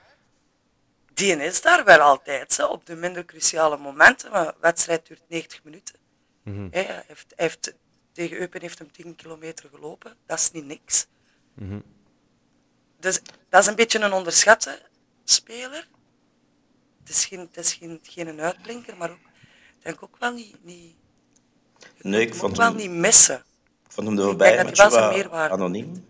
[1.14, 4.32] die is daar wel altijd, hè, op de minder cruciale momenten.
[4.32, 5.96] Maar de wedstrijd duurt 90 minuten.
[6.44, 6.68] Mhm.
[6.72, 7.74] Hij heeft, hij heeft,
[8.12, 10.16] tegen Eupen heeft hem 10 kilometer gelopen.
[10.26, 11.08] Dat is niet niks.
[11.54, 11.80] Mhm.
[13.06, 14.82] Dus dat is een beetje een onderschatte
[15.24, 15.88] speler.
[17.00, 19.18] Het is geen, het is geen, geen uitblinker, maar ook,
[19.78, 20.94] ik denk ook wel niet, niet,
[21.78, 23.36] je Nee, ik hem vond wel hem- niet missen.
[23.86, 26.06] Ik vond hem de voorbije match wel anoniem.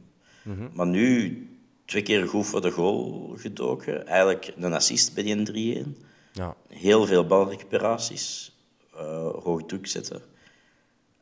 [0.74, 1.40] Maar nu
[1.86, 4.08] twee keer goed voor de goal gedoken.
[4.08, 6.06] Eigenlijk een assist bij die 3-1.
[6.32, 6.56] Ja.
[6.68, 8.54] Heel veel balrecuperaties.
[8.94, 10.22] eh hoog druk zetten.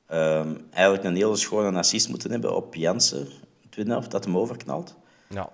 [0.07, 3.25] Ehm, eigenlijk een hele schone assist moeten hebben op Jansen.
[3.61, 4.95] de Tweede helft, dat hem overknalt.
[5.29, 5.51] Ja.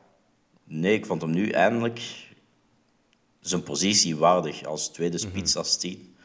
[0.72, 2.28] Nee, ik vond hem nu eindelijk
[3.40, 5.28] zijn positie waardig als tweede Mhm.
[5.28, 6.16] spits als tien.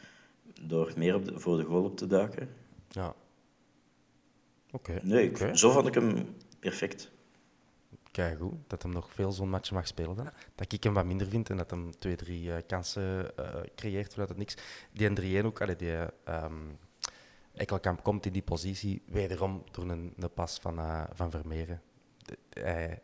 [0.61, 2.49] Door meer op de- voor de goal op te duiken.
[2.89, 3.15] Ja.
[4.71, 4.99] Oké.
[5.03, 7.11] Nee, ik- zo vond ik hem perfect.
[8.11, 10.29] Kijk goed, dat hem nog veel zo'n match mag spelen dan.
[10.55, 14.11] Dat ik hem wat minder vind en dat hem twee, drie eh, kansen eh, creëert
[14.11, 14.55] vanuit het niks.
[14.91, 15.91] Die en 3-1 ook, allee, die
[16.23, 16.53] ehm
[17.53, 21.81] Ekkelkamp komt in die positie wederom door een, een pas van, eh, van Vermeeren.
[22.17, 23.01] De- hij,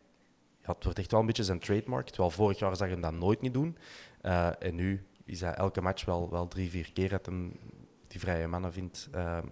[0.64, 2.08] ja, het wordt echt wel een beetje zijn trademark.
[2.08, 3.78] Terwijl vorig jaar zag je hem dat nooit niet doen.
[4.22, 7.60] Eh, en nu is hij elke match wel, wel drie, vier keer dat hem
[8.08, 9.08] die vrije mannen vindt.
[9.12, 9.48] Ehm,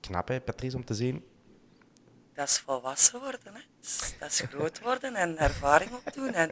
[0.00, 1.24] knap, hè, Patrice, om te zien.
[2.34, 3.40] Dat is volwassen worden.
[3.54, 3.60] Hè.
[3.60, 6.32] Dat is- Dat is groot worden en ervaring opdoen.
[6.34, 6.50] En,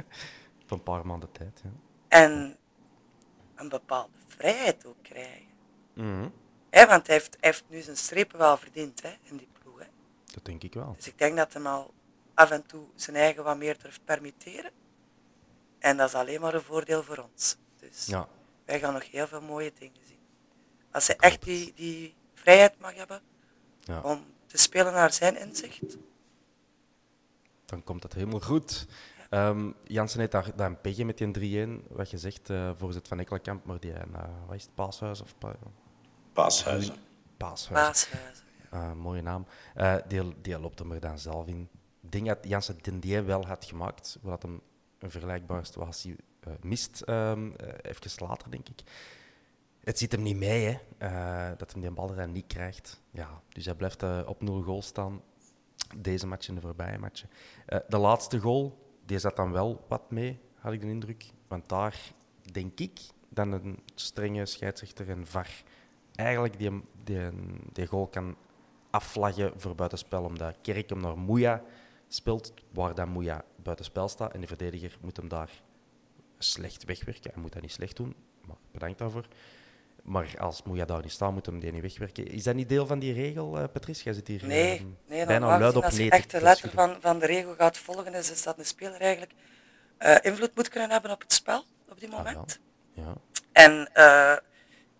[0.62, 1.60] Op een paar maanden tijd.
[1.64, 1.70] Ja.
[2.08, 2.56] en
[3.54, 5.48] een bepaalde vrijheid ook krijgen.
[6.70, 9.78] Hè, want hij heeft, hij heeft nu zijn strepen wel verdiend hè, in die ploeg.
[9.78, 9.86] Hè.
[10.34, 10.92] Dat denk ik wel.
[10.96, 11.94] Dus ik denk dat hij al
[12.40, 14.70] af en toe zijn eigen wat meer durft permitteren.
[15.78, 17.56] En dat is alleen maar een voordeel voor ons.
[17.78, 18.28] Dus Ja.
[18.64, 20.18] wij gaan nog heel veel mooie dingen zien.
[20.90, 23.20] Als hij echt die, die vrijheid mag hebben
[23.80, 24.00] Ja.
[24.00, 25.96] om te spelen naar zijn inzicht.
[27.64, 28.86] Dan komt het helemaal goed.
[29.30, 33.08] Ehm Jansen heeft daar, daar een pegje met die 3-1, wat je zegt, eh voorzet
[33.08, 33.98] van Ekkelenkamp, maar die, uh,
[34.46, 35.54] wat is het, Paashuis of pa
[36.32, 36.94] Paashuizen.
[37.36, 37.80] Paashuis?
[37.80, 38.44] Paashuizen.
[38.70, 39.46] Ah, mooie naam.
[39.74, 41.68] Eh, die, die loopt hem er dan zelf in.
[42.10, 44.60] Denk dat Jansen den die wel had gemaakt, wat hem
[44.98, 48.82] een vergelijkbare situatie eh, mist, ehm eh, even later, denk ik.
[49.80, 53.00] Het zit hem niet mee, hè, eh, dat hij die bal er dan niet krijgt.
[53.10, 55.22] Ja, dus hij blijft op 0 goal staan.
[55.96, 57.28] Deze match en de voorbije matchen.
[57.66, 61.24] Eh, de laatste goal, die zat dan wel wat mee, had ik de indruk.
[61.48, 62.12] Want daar
[62.52, 65.62] denk ik dat een strenge scheidsrechter en VAR
[66.14, 67.30] eigenlijk die, die,
[67.72, 68.36] die goal kan
[68.90, 71.62] afvlaggen voor buitenspel, omdat Kerk hem naar Moeja
[72.14, 74.32] speelt, waar dan Moeja buitenspel staat.
[74.32, 75.50] En de verdediger moet hem daar
[76.38, 77.30] slecht wegwerken.
[77.32, 78.14] Hij moet dat niet slecht doen,
[78.46, 79.26] maar bedankt daarvoor.
[80.02, 82.26] Maar als Moeja daar niet staat, moet hem die niet wegwerken.
[82.26, 84.04] Is dat niet deel van die regel, eh, Patrice?
[84.04, 86.70] Jij zit hier Nee, eh, nee bijna luid op als je echt de te letter
[86.70, 89.32] van, van de regel gaat volgen, is, is dat een speler eigenlijk
[89.96, 92.60] eh, invloed moet kunnen hebben op het spel op die Ah, moment.
[92.92, 93.14] Ja.
[93.52, 93.90] En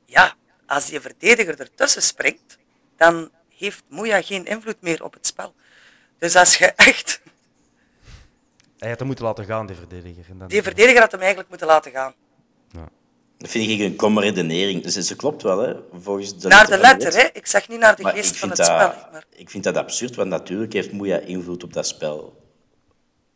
[0.04, 0.34] ja,
[0.66, 2.58] als die verdediger ertussen springt,
[2.96, 5.54] dan heeft Moeja geen invloed meer op het spel.
[6.20, 7.20] Dus als je echt...
[8.78, 10.24] Hij had hem moeten laten gaan, die verdediger.
[10.30, 12.14] En dan, Die verdediger had hem eigenlijk moeten laten gaan.
[12.68, 12.88] Ja.
[13.38, 14.82] Dat vind ik een komme redenering.
[14.82, 15.74] Dus ze klopt wel, hè.
[15.92, 17.28] Volgens de Naar de letter, hè.
[17.32, 18.92] Ik zeg niet naar de Maar geest van het dat, spel.
[19.12, 22.42] Maar ik vind dat absurd, want natuurlijk heeft Moeja invloed op dat spel.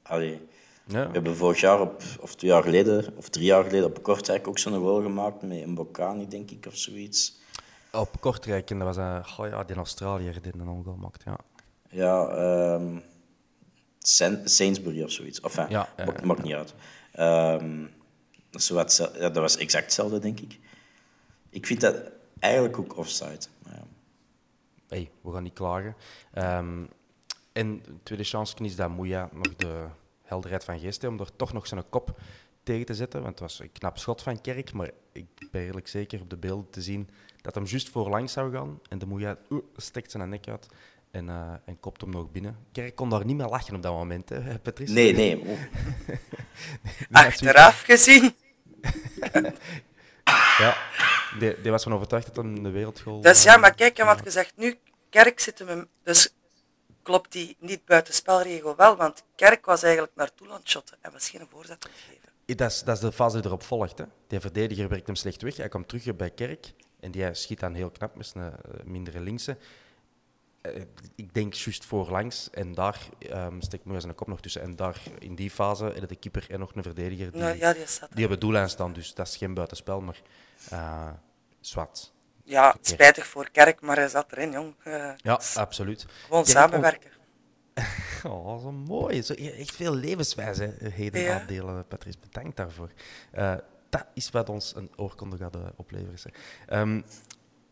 [0.02, 0.40] Allee,
[0.86, 1.06] Ja.
[1.06, 4.48] we hebben vorig jaar, op, of twee jaar geleden, of drie jaar geleden, op Kortrijk
[4.48, 7.40] ook zo'n goal gemaakt met een Bocani, denk ik, of zoiets.
[7.92, 11.22] Op Kortrijk, en dat was een, oh ja, die Australiër die een ongoal maakt.
[11.24, 11.38] Ja.
[11.94, 12.98] Ja, ehm
[14.44, 15.40] Sainsbury of zoiets.
[15.40, 16.74] Enfin, Ja, ja, maakt, maakt niet uit.
[18.50, 20.58] Zo zel- ja, dat was exact hetzelfde, denk ik.
[21.50, 21.96] Ik vind dat
[22.38, 23.46] eigenlijk ook offside.
[23.62, 23.84] Maar ja.
[24.88, 25.96] hey, we gaan niet klagen.
[26.32, 26.84] Ehm,
[27.52, 29.86] en de tweede chance is dat Moeja nog de,
[30.24, 32.20] helderheid van geest om er toch nog zijn kop
[32.62, 33.22] tegen te zetten.
[33.22, 36.36] Want het was een knap schot van Kerk, maar ik ben redelijk zeker op de
[36.36, 37.08] beelden te zien
[37.40, 38.80] dat hem juist voorlangs zou gaan.
[38.88, 39.38] En de Moeja
[39.76, 40.66] stekt zijn nek uit
[41.14, 42.58] en, uh, en kopt hem nog binnen.
[42.72, 44.92] Kerk kon daar niet meer lachen op dat moment, hè, Patrice?
[44.92, 45.58] Nee, nee.
[47.12, 48.34] Achteraf gezien.
[50.58, 50.76] ja,
[51.38, 53.20] die, die was van overtuigd dat hem de wereldgoal...
[53.20, 54.78] Dus ja, maar kijk, wat gezegd nu,
[55.10, 55.88] Kerk zit hem...
[56.02, 56.34] Dus
[57.02, 61.12] klopt die niet buiten spelregel wel, want Kerk was eigenlijk naartoe aan het shotten en
[61.12, 62.28] was geen voorzet gegeven.
[62.46, 63.98] Dat is, dat is de fase die erop volgt.
[63.98, 64.04] Hè.
[64.26, 65.56] Die verdediger werkt hem slecht weg.
[65.56, 68.52] Hij komt terug bij Kerk en die schiet dan heel knap met een
[68.84, 69.56] mindere linkse.
[71.14, 74.62] Ik denk juist voorlangs en daar um, steekt Moeja zijn kop nog tussen.
[74.62, 77.72] En daar in die fase hebben de keeper en nog een verdediger die, nou, ja,
[77.72, 78.92] die, hebben doellijn staan.
[78.92, 80.20] Dus dat is geen buitenspel, maar
[80.72, 81.08] uh,
[81.60, 82.12] zwart.
[82.44, 84.74] Ja, spijtig voor Kerk, maar hij zat erin, jong.
[84.84, 86.06] Uh, ja, absoluut.
[86.22, 87.10] Gewoon Kerk samenwerken.
[88.24, 89.22] Oh, zo mooi.
[89.22, 91.40] Zo, echt veel levenswijze heden ja.
[91.40, 92.18] aandelen, Patrice.
[92.20, 92.90] Bedankt daarvoor.
[93.34, 93.54] Uh,
[93.88, 96.32] dat is wat ons een oorkonde gaat opleveren.
[96.72, 97.04] Um,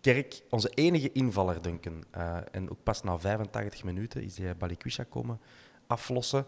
[0.02, 2.04] Kerk, onze enige invaller, Duncan.
[2.16, 5.40] Uh, en ook pas na 85 minuten is hij Balikwisha komen
[5.86, 6.46] aflossen.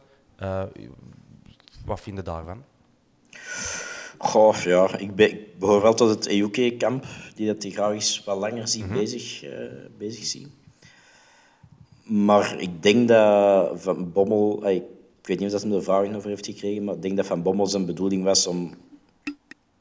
[1.84, 2.64] wat vind je daarvan?
[4.18, 8.24] Goh, ja, ik, ben, ik behoor wel tot het EUK-kamp, die dat die graag eens
[8.24, 8.98] wat langer zien mm -hmm.
[8.98, 9.50] bezig, uh,
[9.98, 10.52] bezig zien.
[12.02, 14.68] Maar ik denk dat Van Bommel...
[14.68, 14.82] Ik
[15.30, 17.42] weet niet of dat hij de vragen over heeft gekregen, maar ik denk dat Van
[17.42, 18.74] Bommel zijn bedoeling was om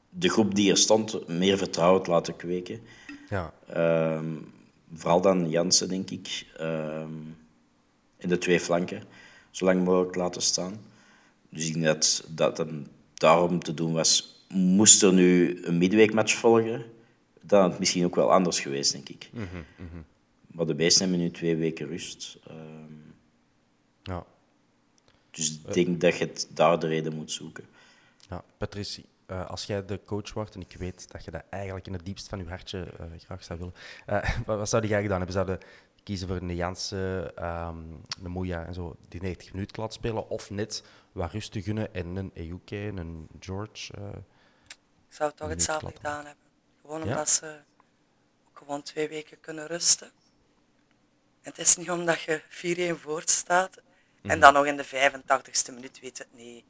[0.08, 2.80] de groep die er stond meer vertrouwen te laten kweken.
[3.28, 3.52] Ja.
[4.16, 4.52] Um,
[4.94, 6.46] vooral dan Jansen, denk ik.
[6.60, 7.36] Um,
[8.16, 9.02] in de twee flanken.
[9.50, 10.80] Zo lang mogelijk laten staan.
[11.48, 14.44] Dus ik denk dat dat hem daarom te doen was.
[14.48, 16.84] Moest er nu een midweekmatch volgen,
[17.40, 19.30] dan had het misschien ook wel anders geweest, denk ik.
[19.32, 20.04] Mm -hmm, mm -hmm.
[20.46, 22.38] Maar de beesten hebben nu twee weken rust.
[22.50, 23.14] Um,
[24.02, 24.26] ja.
[25.30, 27.64] Dus ik denk dat je het daar de reden moet zoeken.
[28.28, 31.86] Ja, Patrice, uh, als jij de coach wordt, en ik weet dat je dat eigenlijk
[31.86, 33.74] in het diepst van je hartje uh, graag zou willen,
[34.06, 35.34] uh, wat, wat zou jij gedaan hebben?
[35.34, 35.58] Zouden
[36.02, 40.50] kiezen voor een Jansen, um, een Moeja en zo, die 90 minuten laten spelen, of
[40.50, 43.92] net wat rust te gunnen en een Euke, een George?
[45.08, 46.44] ik zou toch hetzelfde gedaan hebben.
[46.80, 47.24] Gewoon omdat ja?
[47.24, 47.60] ze
[48.48, 50.10] ook gewoon twee weken kunnen rusten.
[51.40, 53.76] Het is niet omdat je 4-1 voor staat
[54.22, 54.40] en mm.
[54.40, 56.64] dan nog in de 85ste minuut weet het niet.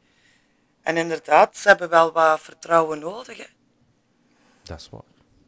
[0.84, 3.36] En inderdaad, ze hebben wel wat vertrouwen nodig.
[3.36, 3.44] Hè.
[4.62, 5.00] Dat is waar.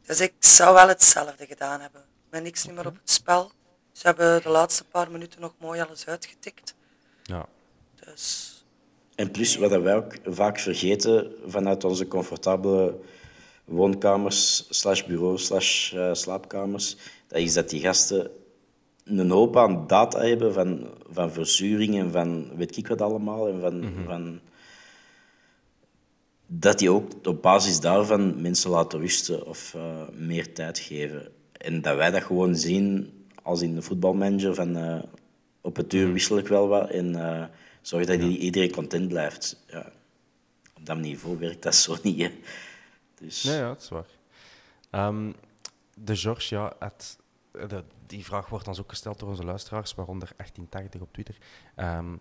[0.06, 2.04] Dus ik zou wel hetzelfde gedaan hebben.
[2.30, 2.74] Met niks okay.
[2.76, 3.50] meer op het spel.
[3.92, 6.74] Ze hebben de laatste paar minuten nog mooi alles uitgetikt.
[7.22, 7.46] Ja.
[8.04, 8.54] Dus...
[9.14, 13.00] En plus, wat wij ook vaak vergeten vanuit onze comfortabele
[13.64, 16.96] woonkamers, slash bureaus, slash uh, slaapkamers,
[17.26, 18.30] dat is dat die gasten
[19.04, 23.48] een hoop aan data hebben van, van verzuring en van weet ik wat allemaal.
[23.48, 23.88] En van, Mhm.
[23.88, 24.04] mm -hmm.
[24.04, 24.40] van,
[26.46, 31.32] dat die ook op basis daarvan mensen laten rusten of uh, meer tijd geven.
[31.52, 35.02] En dat wij dat gewoon zien als in de voetbalmanager van uh,
[35.60, 37.44] op het uur wissel ik wel wat en uh,
[37.80, 38.26] zorg dat ja.
[38.26, 39.64] iedereen content blijft.
[39.66, 39.92] Ja.
[40.74, 42.20] Op dat niveau werkt dat zo niet.
[42.20, 42.32] Hè.
[43.14, 43.42] Dus...
[43.42, 45.08] Nee, ja, dat is waar.
[45.08, 45.34] Um,
[45.94, 47.18] de George, ja, het,
[47.52, 51.36] de, die vraag wordt ons ook gesteld door onze luisteraars, waaronder 1880 op Twitter.
[51.76, 52.20] Um,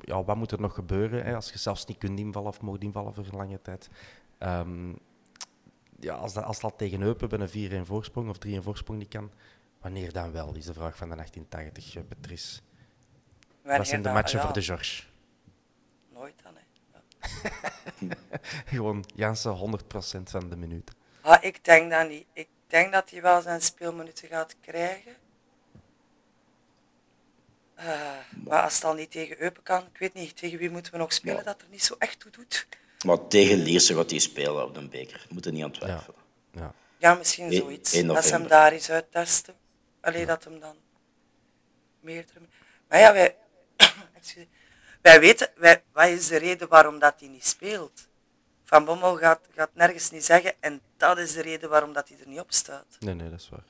[0.00, 2.82] ja, wat moet er nog gebeuren hè, als je zelfs niet kunt invallen of mocht
[2.82, 3.90] invallen voor een lange tijd?
[4.38, 4.98] Um,
[6.00, 9.08] ja, als, dat, als dat tegen Eupen bij een 4-1 voorsprong of 3-1 voorsprong niet
[9.08, 9.30] kan,
[9.80, 12.60] wanneer dan wel, is de vraag van de 1880, uh, Patrice.
[13.62, 15.02] Wanneer Wat zijn de matchen voor de George?
[16.12, 16.62] Nooit dan, hè.
[17.98, 18.14] Ja.
[18.72, 19.80] Gewoon Jansen
[20.18, 20.94] 100% van de minuten.
[21.20, 22.26] Ah, ik denk dat niet.
[22.32, 25.12] Ik denk dat hij wel zijn speelminuten gaat krijgen.
[27.80, 28.10] Uh,
[28.44, 30.98] maar als het al niet tegen Eupen kan, ik weet niet, tegen wie moeten we
[30.98, 31.42] nog spelen ja.
[31.42, 32.66] dat er niet zo echt toe doet.
[33.04, 35.26] Maar tegen Lierse gaat hij spelen op de beker.
[35.28, 36.20] Moet er niet aan twijfelen.
[36.52, 36.74] Ja, ja.
[36.98, 38.02] ja misschien zoiets.
[38.02, 39.54] Dat ze hem daar eens uittesten.
[40.00, 40.26] Alleen ja.
[40.26, 40.76] dat hem dan
[42.00, 42.40] meerdere...
[42.88, 43.36] Maar ja, wij...
[45.02, 45.48] wij weten...
[45.56, 48.08] Wij, wat is de reden waarom dat hij niet speelt?
[48.64, 52.18] Van Bommel gaat, gaat nergens niet zeggen en dat is de reden waarom dat hij
[52.18, 52.86] er niet op staat.
[53.00, 53.64] Nee, nee, dat is waar.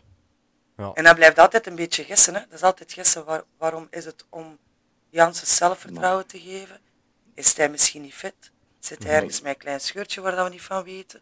[0.80, 0.92] Ja.
[0.94, 2.34] En dat blijft altijd een beetje gissen.
[2.34, 2.40] Hè?
[2.40, 3.24] Dat is altijd gissen.
[3.24, 4.58] Waar, waarom is het om
[5.10, 6.80] Jansen zelfvertrouwen te geven?
[7.34, 8.50] Is hij misschien niet fit?
[8.78, 11.20] Zit hij ergens met een klein scheurtje waar we niet van weten?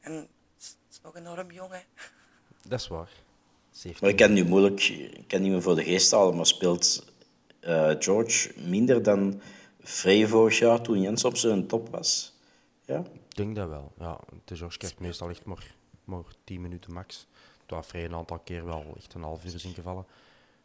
[0.00, 1.80] En het is nog enorm jong, hè?
[2.68, 3.10] Dat is waar.
[4.00, 7.04] Maar ik kan nu moeilijk, ik kan niet meer voor de geest halen, maar speelt
[7.60, 9.40] uh, George minder dan
[9.82, 12.34] Frey vorig jaar toen Jens op zijn top was?
[12.84, 12.98] Ja?
[12.98, 13.92] Ik denk dat wel.
[13.98, 17.26] Ja, de George krijgt meestal echt maar, maar 10 minuten max.
[17.66, 20.06] Toen had Frey een aantal keer wel echt een half uur is ingevallen.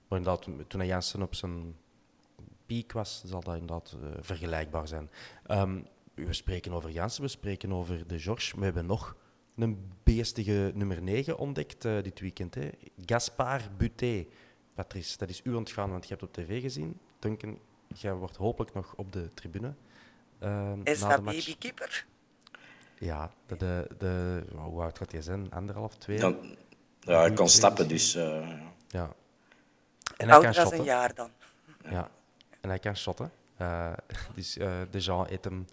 [0.08, 1.76] Maar inderdaad, toen hij Jansen op zijn
[2.66, 5.10] piek was, zal dat inderdaad eh, vergelijkbaar zijn.
[5.46, 5.80] Ehm,
[6.14, 8.58] we spreken over Jansen, we spreken over de George.
[8.60, 9.16] We hebben nog
[9.56, 12.56] een beestige nummer 9 ontdekt eh, dit weekend.
[12.56, 12.70] Hè.
[13.06, 14.26] Gaspard Buté.
[14.74, 17.00] Patrice, dat is u ontgaan, want je hebt op tv gezien.
[17.20, 19.74] Duncan, jij wordt hopelijk nog op de tribune.
[20.40, 22.06] ehm, Is na dat babykeeper?
[23.00, 25.52] Ja, de, de, de, hoe oud gaat hij zijn?
[25.52, 26.20] Anderhalf, twee?
[26.20, 26.56] Dan,
[27.00, 28.16] ja, hij kon stappen, dus...
[28.16, 28.50] eh,
[28.88, 29.10] Ja.
[30.18, 30.84] En hij kan dan een shotten.
[30.84, 31.30] jaar dan.
[31.90, 32.10] Ja,
[32.62, 33.32] en hij kan shotten.
[33.58, 33.92] Eh,
[34.36, 35.66] dus eh de Jean heeft hem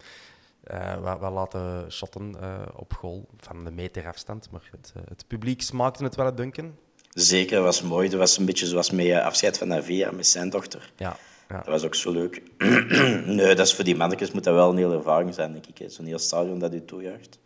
[0.63, 4.51] eh, wel, wel laten shotten eh, op goal van de meter afstand.
[4.51, 6.75] Maar het, het publiek smaakte het wel, het Duncan.
[7.09, 8.09] Zeker, dat was mooi.
[8.09, 10.91] Dat was een beetje zoals met afscheid van Navia, met zijn dochter.
[10.95, 11.17] Ja,
[11.49, 11.55] ja.
[11.55, 12.41] Dat was ook zo leuk.
[13.37, 15.77] nee, dat is voor die mannetjes moet dat wel een hele ervaring zijn, denk ik.
[15.77, 15.89] hè.
[15.89, 17.39] Zo'n heel stadion dat u toejuicht.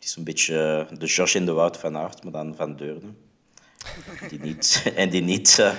[0.00, 2.76] Het is een beetje eh, de George in de Wout van Aert, maar dan van
[2.76, 3.12] Deurne.
[4.28, 5.72] Die niet, en die niet eh,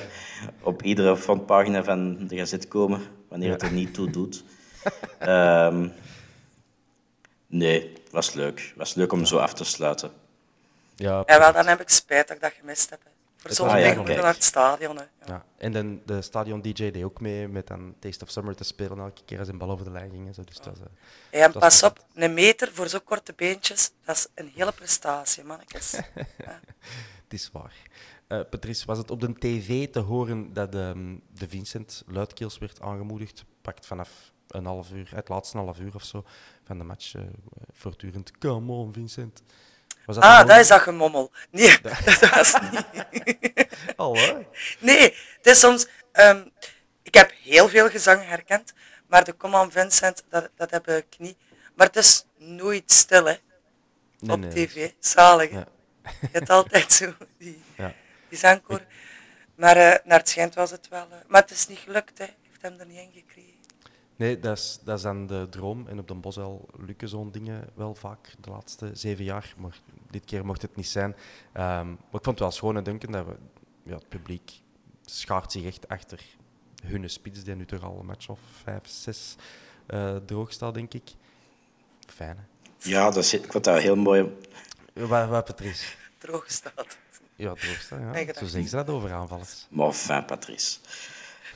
[0.61, 4.43] op iedere frontpagina van de gazet komen wanneer het er niet toe doet.
[5.19, 5.87] Ehm,
[7.47, 8.73] nee, was leuk.
[8.75, 10.11] was leuk om zo af te sluiten.
[10.95, 12.99] Ja, Ja, wel, dan heb ik spijt dat ik dat gemist heb.
[13.03, 13.10] hè.
[13.43, 14.95] Zo'n ding Ah, ja, naar het stadion.
[14.97, 15.03] Hè.
[15.03, 15.25] Ja.
[15.25, 15.45] Ja.
[15.57, 19.21] En dan de stadion-dj deed ook mee met dan Taste of Summer te spelen elke
[19.25, 20.27] keer als een bal over de lijn ging.
[20.27, 20.43] en Zo.
[20.43, 20.77] Dus dat was,
[21.31, 24.71] eh, en Dat pas op, een meter voor zo korte beentjes, dat is een hele
[24.71, 25.91] prestatie, mannetjes.
[27.23, 27.75] Het is waar.
[28.27, 32.81] Eh, Patrice, was het op de tv te horen dat ehm, de Vincent luidkeels werd
[32.81, 33.45] aangemoedigd?
[33.61, 36.23] Pakt vanaf een half uur, het laatste half uur of zo
[36.63, 37.21] van de match, eh,
[37.71, 38.37] voortdurend.
[38.37, 39.43] Come on, Vincent.
[40.05, 41.31] Was Ah, dat is dat gemommel.
[41.51, 42.85] Nee, dat was niet.
[43.95, 44.17] Al?
[44.79, 45.01] Nee,
[45.37, 45.87] het is soms...
[46.11, 46.43] ehm,
[47.03, 48.73] ik heb heel veel gezang herkend,
[49.07, 51.37] maar de Come on Vincent, dat, dat heb ik niet.
[51.75, 53.35] Maar het is nooit stil, hè.
[54.19, 54.91] Nee, op nee, tv.
[54.99, 55.51] Zalig.
[55.51, 55.65] Ja.
[56.21, 57.93] Je hebt altijd zo die, Ja.
[58.29, 58.81] die zangkoor.
[59.55, 61.07] Maar eh, naar het schijnt was het wel...
[61.11, 62.25] eh, maar het is niet gelukt, hè.
[62.49, 63.59] Heeft hem er niet in gekregen.
[64.21, 65.87] Nee, dat is, dat is dan de droom.
[65.87, 69.53] En op de Bosel lukken zo'n dingen wel vaak de laatste zeven jaar.
[69.57, 69.79] Maar
[70.09, 71.15] dit keer mocht het niet zijn.
[71.53, 73.35] Ehm, maar ik vond het wel schoon en denken dat we,
[73.83, 74.51] ja, het publiek
[75.05, 76.19] schaart zich echt achter
[76.83, 79.35] hun spits, die nu toch al een match of vijf, zes
[79.85, 81.09] eh, droog staat, denk ik.
[82.07, 82.43] Fijn, hè?
[82.89, 84.37] Ja, dat is, ik vond dat heel mooi.
[84.93, 85.95] Wat, wat Patrice?
[86.17, 86.97] Droog staat.
[87.35, 88.33] Ja, droog staan, ja.
[88.33, 89.67] Zo zeggen ze dat over aanvallers.
[89.69, 90.79] Maar enfin, Patrice.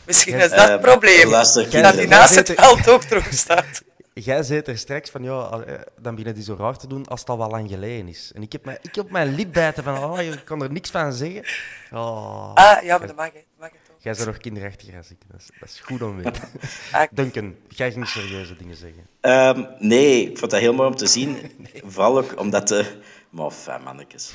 [0.06, 1.30] Misschien is dat het Eh, probleem.
[1.30, 2.10] luister, dat hij kinderen.
[2.10, 3.84] naast het veld ook droog staat.
[4.14, 7.20] Jij zei er straks van, ja, eh, dan beginnen die zo raar te doen als
[7.20, 8.32] het al wel lang geleden is.
[8.36, 10.90] En ik heb, mij, ik heb mijn lip bijten van, oh, je kan er niks
[10.90, 11.44] van zeggen.
[11.92, 12.54] Oh.
[12.54, 13.32] Ah, ja, maar dat mag.
[13.34, 13.98] Dat mag het ook.
[14.02, 15.18] Jij bent nog kinderachtiger als ik.
[15.32, 16.44] Dat is, dat is goed om te weten.
[16.92, 19.08] Ah, Duncan, jij ging serieuze dingen zeggen.
[19.22, 21.38] Ehm, nee, ik vond dat heel mooi om te zien.
[21.86, 22.86] Vooral ook omdat de...
[23.30, 24.32] Maar enfin, mannetjes.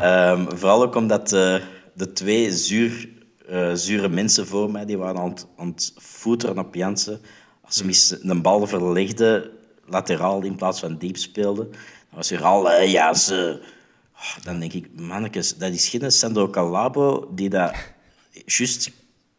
[0.00, 1.62] Ehm, vooral ook omdat de,
[1.94, 3.08] de twee zuur,
[3.48, 7.20] eh, zure mensen voor mij, die waren aan het, aan het voeteren op Jansen.
[7.60, 9.50] Als ze mis een bal verlegden,
[9.86, 11.80] lateraal in plaats van diep speelden, dan
[12.10, 13.60] was er al, eh, Jansen...
[14.14, 17.74] Oh, dan denk ik, mannetjes, dat is geen Sandro Calabo die dat
[18.46, 18.90] juist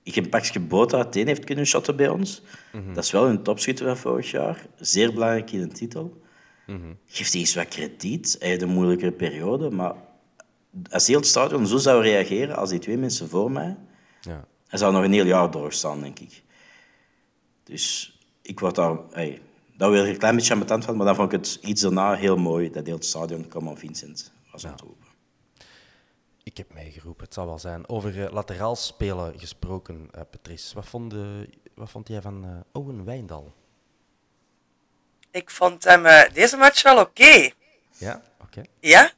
[0.04, 2.42] geen pakje boter uiteen heeft kunnen shotten bij ons.
[2.94, 4.66] Dat is wel een topschutter van vorig jaar.
[4.80, 6.22] Zeer belangrijk in de titel.
[7.08, 8.36] Geeft hij eens wat krediet.
[8.40, 9.96] Hij heeft een moeilijke periode, maar
[10.90, 13.78] als heel het stadion zo zou reageren als die twee mensen voor mij,
[14.26, 14.46] Ja.
[14.68, 16.44] hij zou nog een heel jaar doorstaan, denk ik.
[17.64, 18.98] Dus ik word daar...
[19.12, 19.42] Hey,
[19.78, 21.82] daar wil ik een klein beetje aan betand van, maar dan vond ik het iets
[21.82, 25.08] daarna heel mooi dat heel het stadion Come on Vincent was aan het roepen.
[26.44, 27.90] Ik heb meegeroepen, het zal wel zijn.
[27.90, 30.76] Over eh, lateraal spelen gesproken, eh, Patrice.
[30.76, 32.50] Wat vond, de- wat vond jij van eh,
[32.82, 33.54] Owen Wijndal?
[35.32, 37.50] Ik vond hem deze match wel oké.
[37.98, 38.62] Ja, oké.
[38.80, 39.12] Ja?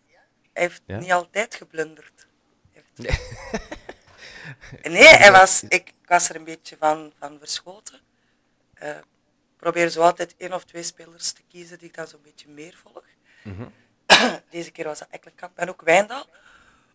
[0.54, 0.98] Hij heeft Ja?
[1.00, 2.28] niet altijd geblunderd.
[2.74, 3.77] Hij heeft- Nee,
[4.82, 8.00] hij was, ik, ik was er een beetje van, van verschoten.
[8.80, 9.04] Ik
[9.58, 12.80] probeer zo altijd één of twee spelers te kiezen die ik dan zo'n beetje meer
[12.84, 13.04] volg.
[14.50, 16.26] Deze keer was dat Ekkelenkamp en ook Wijndal.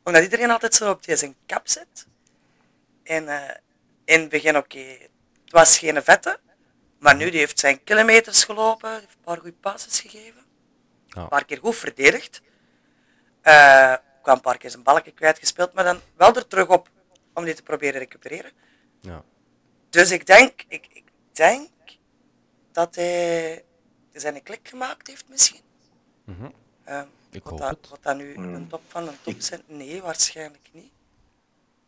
[0.05, 2.07] Omdat iedereen altijd zo op zijn kap zit.
[3.03, 3.57] En eh,
[4.05, 6.41] in het begin, oké, het was geen vette.
[6.99, 10.45] Maar nu, die heeft zijn kilometers gelopen, heeft een paar goede passes gegeven.
[11.09, 12.43] Een paar keer goed verdedigd.
[13.41, 16.89] Eh kwam een paar keer zijn balken kwijtgespeeld, maar dan wel er terug op
[17.33, 18.53] om die te proberen recupereren.
[19.01, 19.24] Ja.
[19.91, 21.70] Dus ik denk, ik, ik denk
[22.72, 23.64] dat hij
[24.12, 25.61] zijn klik gemaakt heeft misschien.
[26.85, 27.89] Eh, Ik wat hoop dat, het.
[27.89, 29.62] Wat dat nu een top van een top zijn?
[29.66, 30.93] Nee, waarschijnlijk niet.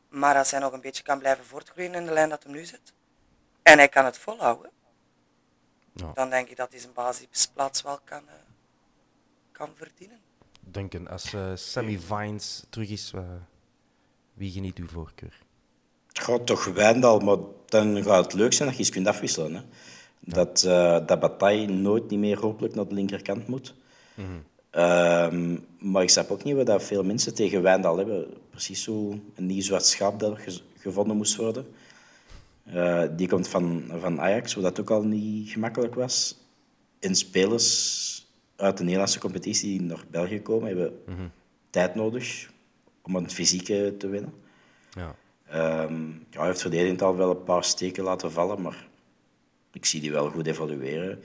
[0.09, 2.65] Maar als hij nog een beetje kan blijven voortgroeien in de lijn dat hem nu
[2.65, 2.93] zit,
[3.63, 4.71] en hij kan het volhouden,
[5.93, 6.13] Ja.
[6.13, 8.35] dan denk ik dat hij zijn basisplaats wel kan, eh,
[9.53, 10.21] kan verdienen.
[10.61, 13.23] Duncan, als eh, Sammy Vines terug is, eh,
[14.35, 15.39] wie geniet uw voorkeur?
[16.09, 19.55] Gaat toch Wijndal, maar dan gaat het leuk zijn dat je eens kunt afwisselen.
[19.55, 19.61] Hè?
[20.21, 23.75] Dat, uh, dat Bataille nooit niet meer hopelijk naar de linkerkant moet.
[24.71, 28.27] Ehm, maar ik snap ook niet wat dat veel mensen tegen Wijndal hebben.
[28.51, 30.39] Precies zo een nieuw zwart schaap dat
[30.79, 31.67] gevonden moest worden.
[32.75, 36.37] Uh, die komt van, van Ajax, wat dat ook al niet gemakkelijk was.
[36.99, 38.27] En spelers
[38.57, 40.93] uit de Nederlandse competitie die naar België komen, hebben
[41.71, 42.53] tijd nodig
[43.07, 44.35] om een fysieke te winnen.
[44.91, 45.15] Ja.
[45.85, 48.87] Um, ja, hij heeft verdedigend al wel een paar steken laten vallen, maar
[49.73, 51.23] ik zie die wel goed evolueren.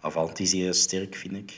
[0.00, 1.52] Avanti is hier sterk, vind ik.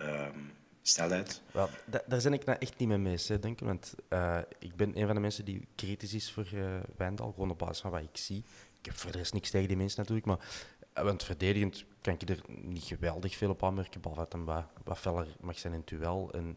[0.00, 0.52] Um,
[0.82, 1.42] snelheid.
[1.52, 3.66] Wel, daar ben ik nou echt niet mee mee, hè, denk ik.
[3.66, 6.64] Want uh, ik ben een van de mensen die kritisch is voor uh,
[6.96, 8.44] Wijndal, gewoon op basis van wat ik zie.
[8.78, 10.38] Ik heb verder niks tegen die mensen natuurlijk, maar
[10.98, 14.98] uh, want verdedigend kan ik er niet geweldig veel op aanmerken, behalve dat wat, wat
[14.98, 16.32] feller mag zijn in het duel.
[16.32, 16.56] En,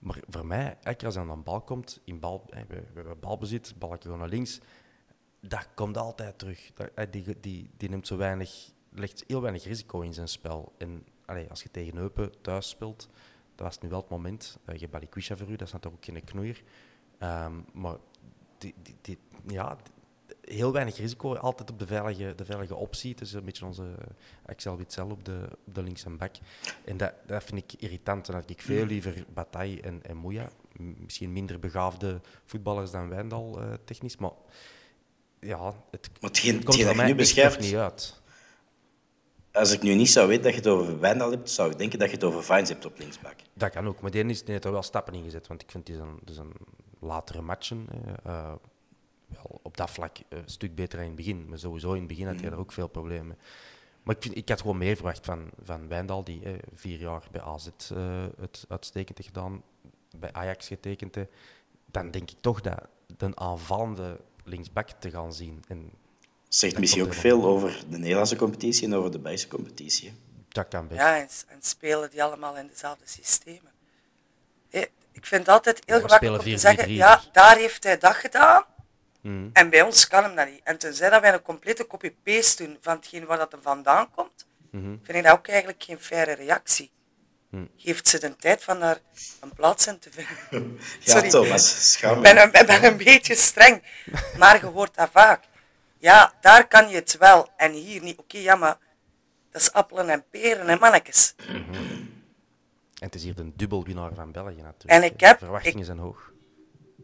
[0.00, 3.74] maar voor mij, als hij aan een bal komt, in bal, we, we hebben balbezit,
[3.78, 4.60] balletje gewoon naar links,
[5.40, 6.70] dat komt altijd terug.
[6.74, 10.72] Dat, die, die, die neemt zo weinig, legt heel weinig risico in zijn spel.
[10.78, 11.04] En
[11.48, 13.08] als je tegen Eupen thuis speelt,
[13.54, 14.58] dat was nu wel het moment.
[14.66, 16.62] Uh, je hebt voor u, dat is natuurlijk ook geen knoeier.
[17.18, 17.96] Um, maar
[18.58, 19.76] die, die, die, ja,
[20.52, 23.10] heel weinig risico, altijd op de veilige, de veilige optie.
[23.10, 23.84] Het is een beetje onze
[24.46, 26.34] Excel Witzel op de, op de links en back.
[26.84, 28.26] En dat, dat vind ik irritant.
[28.26, 30.48] Dan had ik veel liever Bataille en, en.
[30.98, 34.16] Misschien minder begaafde voetballers dan Wijndal, uh, technisch.
[34.16, 34.32] Maar
[35.40, 38.20] ja, het, maar hetgeen, het komt hetgeen nu beschrijft, niet uit.
[39.52, 41.98] Als ik nu niet zou weten dat je het over Wijndal hebt, zou ik denken
[41.98, 43.36] dat je het over Vines hebt op linksback.
[43.54, 45.46] Dat kan ook, maar die, heeft er wel stappen in gezet.
[45.46, 46.52] Want ik vind die zijn, die zijn
[47.00, 47.86] latere matchen
[48.26, 48.52] uh,
[49.32, 51.48] wel op dat vlak een stuk beter dan in het begin.
[51.48, 53.38] Maar sowieso in het begin had hij er ook veel problemen.
[54.02, 57.22] Maar ik, vind, ik had gewoon meer verwacht van, van Wijndal, die eh, vier jaar
[57.30, 59.62] bij AZ uh, het uitstekend heeft gedaan,
[60.16, 61.30] bij Ajax getekend heeft.
[61.86, 62.80] Dan denk ik toch dat
[63.16, 65.64] de aanvallende linksback te gaan zien.
[65.68, 65.90] En
[66.48, 70.12] zegt misschien ook veel over de Nederlandse competitie en over de Belgische competitie.
[70.48, 71.00] Dat kan best.
[71.00, 73.70] Ja, en, en, spelen die allemaal in dezelfde systemen.
[75.12, 78.64] Ik vind het altijd heel gemakkelijk om te zeggen, ja, daar heeft hij dat gedaan.
[79.20, 79.50] Mm.
[79.52, 80.60] En bij ons kan hem dat niet.
[80.64, 84.46] En tenzij dat wij een complete copy-paste doen van hetgeen waar dat er vandaan komt,
[84.70, 85.00] mm -hmm.
[85.02, 86.90] vind ik dat ook eigenlijk geen faire reactie.
[87.50, 87.68] Mm.
[87.76, 88.98] Geeft ze de tijd van daar
[89.40, 90.78] een plaats in te vinden.
[91.00, 91.28] ja, Sorry.
[91.28, 93.82] Thomas, Ik ben, een, ik ben een beetje streng,
[94.38, 95.44] maar je hoort dat vaak.
[95.98, 98.18] Ja, daar kan je het wel en hier niet.
[98.18, 98.78] Oké, okay, ja, maar
[99.50, 101.34] dat is appelen en peren en mannetjes.
[101.46, 102.08] -hmm.
[103.00, 104.90] En het is hier de dubbelwinnaar van België natuurlijk.
[104.90, 106.32] En ik heb, de verwachtingen ik, zijn hoog.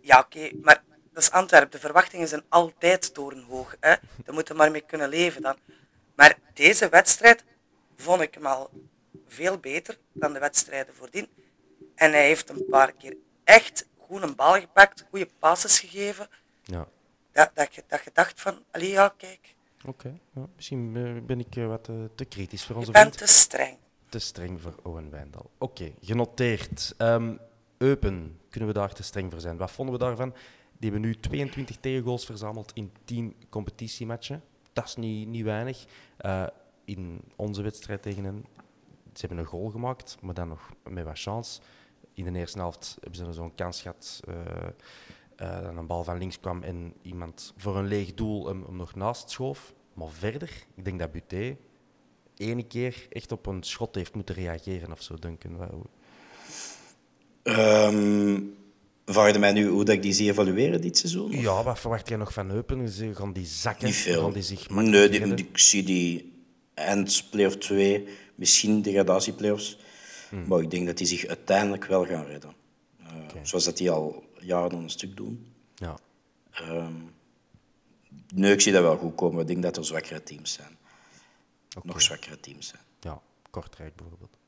[0.00, 0.82] Ja, oké, okay, maar
[1.16, 1.70] dat is Antwerpen.
[1.70, 3.76] De verwachtingen zijn altijd torenhoog.
[3.80, 3.94] Hè?
[4.24, 5.56] Daar moeten we maar mee kunnen leven dan.
[6.14, 7.44] Maar deze wedstrijd
[7.96, 8.70] vond ik hem al
[9.26, 11.28] veel beter dan de wedstrijden voordien.
[11.94, 16.28] En hij heeft een paar keer echt goed een bal gepakt, goede passes gegeven.
[16.62, 16.88] Ja.
[17.32, 19.54] Dat, dat, je, dat je dacht van, allee ja, kijk.
[19.78, 20.20] Oké, okay.
[20.34, 23.30] ja, misschien uh, ben ik uh, wat uh, te kritisch voor onze Je bent vriend.
[23.30, 23.76] te streng.
[24.08, 25.50] Te streng voor Owen Wijndal.
[25.58, 26.94] Oké, okay, genoteerd.
[26.98, 27.38] Um,
[27.78, 29.56] Eupen, kunnen we daar te streng voor zijn?
[29.56, 30.34] Wat vonden we daarvan?
[30.78, 34.42] Die hebben nu 22 tegengoals verzameld in 10 competitiematchen.
[34.72, 35.84] Dat is niet, niet weinig.
[36.20, 36.46] Uh,
[36.84, 38.44] in onze wedstrijd tegen hen,
[39.12, 41.60] ze hebben een goal gemaakt, maar dan nog met wat chance.
[42.12, 44.34] In de eerste helft hebben ze zo'n kans gehad uh,
[45.36, 48.94] uh, dat een bal van links kwam en iemand voor een leeg doel hem, nog
[48.94, 49.74] naast schoof.
[49.94, 51.56] Maar verder, ik denk dat Buté
[52.36, 55.88] ene keer echt op een schot heeft moeten reageren of zo, Duncan.
[57.42, 58.56] Um,
[59.12, 61.32] vraag je mij nu hoe dat ik die zie evalueren dit seizoen?
[61.32, 61.40] Of?
[61.40, 62.88] Ja, wat verwacht jij nog van Eupen?
[62.88, 63.86] Ze gaan die zakken?
[63.86, 64.22] Niet veel.
[64.22, 66.32] Gaan die zich nee, die, die, ik zie die
[66.74, 69.78] eind play-off 2, misschien degradatieplayoffs.
[70.28, 70.46] Hmm.
[70.46, 72.52] Maar ik denk dat die zich uiteindelijk wel gaan redden.
[73.00, 73.46] Uh, okay.
[73.46, 75.52] Zoals dat die al jaren een stuk doen.
[75.74, 75.98] Ja.
[76.60, 77.14] Um,
[78.34, 79.40] nee, ik zie dat wel goed komen.
[79.40, 80.76] Ik denk dat er zwakkere teams zijn.
[81.68, 81.82] Okay.
[81.92, 82.82] Nog zwakkere teams zijn.
[83.00, 84.38] Ja, Kortrijk bijvoorbeeld.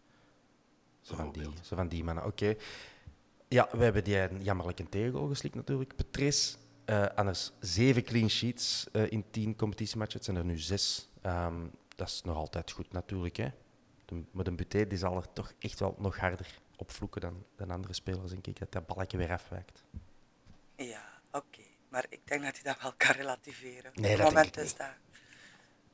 [1.01, 2.25] Zo van die, zo van die mannen.
[2.25, 2.45] Oké.
[2.45, 2.57] Okay.
[3.49, 5.97] Ja, we hebben die jammerlijk een tegengoal geslikt natuurlijk.
[5.97, 10.17] Patrice, uh, anders zeven clean sheets uh, in tien competitiematchen.
[10.17, 11.09] Het zijn er nu zes.
[11.23, 13.37] Um, dat is nog altijd goed natuurlijk.
[13.37, 13.49] Hè?
[14.05, 17.45] De, maar de Buté die zal er toch echt wel nog harder op vloeken dan,
[17.57, 18.59] dan andere spelers, denk ik.
[18.59, 19.85] Dat dat balletje weer afwijkt.
[20.77, 21.47] Ja, oké.
[21.47, 21.71] Okay.
[21.89, 23.91] Maar ik denk dat hij dat wel kan relativeren.
[23.95, 24.95] Nee, Op dat het moment denk ik is dat.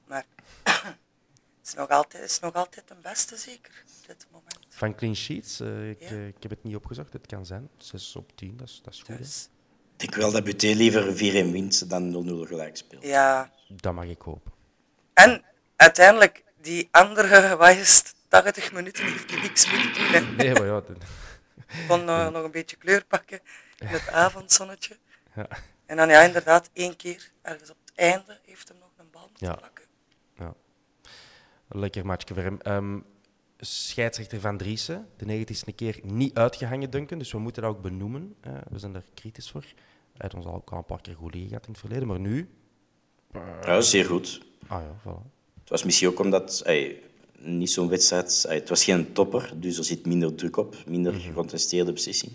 [0.07, 0.26] Maar
[1.64, 3.84] is nog altijd, is nog altijd de beste, zeker?
[4.00, 4.58] Op dit moment.
[4.68, 6.10] Van clean sheets, uh, ik, Ja.
[6.10, 7.12] uh, ik heb het niet opgezocht.
[7.12, 7.68] Het kan zijn.
[7.78, 9.18] 6 op 10, dat is, dat is goed.
[9.18, 9.48] Dus,
[9.96, 13.02] Ik denk wel dat Buté liever 4-1 wint dan 0-0 gelijk speelt.
[13.04, 13.50] ja.
[13.68, 14.52] Dat mag ik hopen.
[15.14, 15.44] En
[15.76, 20.04] uiteindelijk, die andere, wat is het, 80 minuten heeft hij niks moeten doen.
[20.12, 20.20] Hè.
[20.20, 20.96] Nee, maar ja, de-
[21.88, 23.40] Kon uh, nog een beetje kleur pakken
[23.78, 24.96] in het avondzonnetje.
[25.34, 25.48] Ja.
[25.86, 29.26] En dan ja, inderdaad, één keer, ergens op het einde, heeft hem nog een bal
[29.28, 29.54] moeten Ja.
[29.54, 29.84] plakken.
[31.77, 32.59] Lekker matchje voor hem.
[32.61, 32.99] Ehm,
[33.59, 37.70] scheidsrechter Van Driessen, de 90 is een keer niet uitgehangen, Duncan, dus we moeten dat
[37.70, 38.35] ook benoemen.
[38.41, 39.61] Eh, we zijn daar kritisch voor.
[39.62, 39.72] Hij
[40.16, 42.20] heeft ons al ook al een paar keer goed liggen gehad in het verleden, maar
[42.20, 42.49] nu...
[43.62, 44.41] Ja, zeer goed.
[44.66, 45.33] Ah ja, voilà.
[45.61, 47.03] Het was misschien ook omdat ey,
[47.39, 48.45] niet zo'n wedstrijd.
[48.49, 51.22] ey, het was geen topper, dus er zit minder druk op, minder Mhm.
[51.22, 52.33] gecontesteerde beslissing.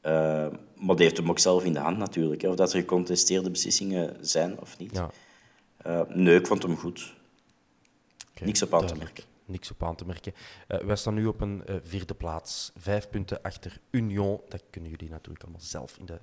[0.00, 0.46] Eh,
[0.76, 3.50] maar die heeft hem ook zelf in de hand natuurlijk, hè, of dat er gecontesteerde
[3.50, 4.96] beslissingen zijn of niet.
[4.96, 5.10] Ja.
[5.76, 7.14] Eh, nee, ik vond hem goed.
[8.44, 9.24] Niks op aan te merken.
[9.44, 10.34] Niks op aan te merken.
[10.68, 12.72] Eh, wij staan nu op een eh, vierde plaats.
[12.76, 14.40] Vijf punten achter Union.
[14.48, 16.20] Dat kunnen jullie natuurlijk allemaal zelf in de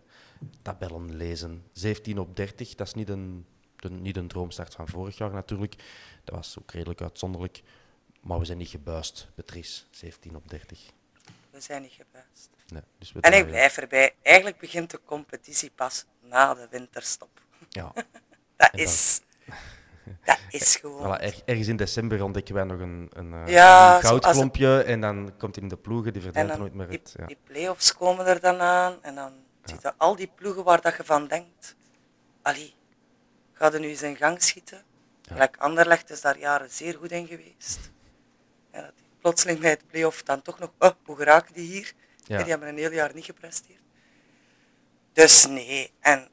[0.61, 1.63] tabellen lezen.
[1.73, 2.75] 17 op 30.
[2.75, 3.45] Dat is niet een,
[3.75, 5.75] de, niet een droomstart van vorig jaar natuurlijk.
[6.23, 7.61] Dat was ook redelijk uitzonderlijk.
[8.21, 9.83] Maar we zijn niet gebuist, Beatrice.
[9.91, 10.79] 17 op 30.
[11.49, 12.49] We zijn niet gebuist.
[12.67, 14.15] Nee, dus we En ik blijf erbij.
[14.21, 17.41] Eigenlijk begint de competitie pas na de winterstop.
[17.69, 17.91] Ja.
[17.93, 18.03] Dat
[18.71, 19.21] En dan- is...
[20.23, 21.17] Dat is gewoon...
[21.17, 24.83] Voilà, er- ergens in december ontdekken wij nog een, een, eh, Ja, een zoals- goudklompje.
[24.83, 27.13] En dan komt hij in de ploegen, die verdwijnt nooit meer die, uit.
[27.17, 27.25] Ja.
[27.25, 28.97] die play-offs komen er dan aan.
[29.03, 29.33] En dan
[29.63, 31.75] zie je al die ploegen waar dat je van denkt.
[32.41, 32.73] Allee,
[33.53, 34.83] ga er nu eens in gang schieten.
[35.27, 37.91] Gelijk Anderlecht is daar jaren zeer goed in geweest.
[38.71, 40.71] En dat plotseling bij het play-off dan toch nog...
[40.79, 41.93] Oh, hoe geraken die hier?
[42.25, 43.79] Die hebben een heel jaar niet gepresteerd.
[45.13, 46.27] Dus nee, en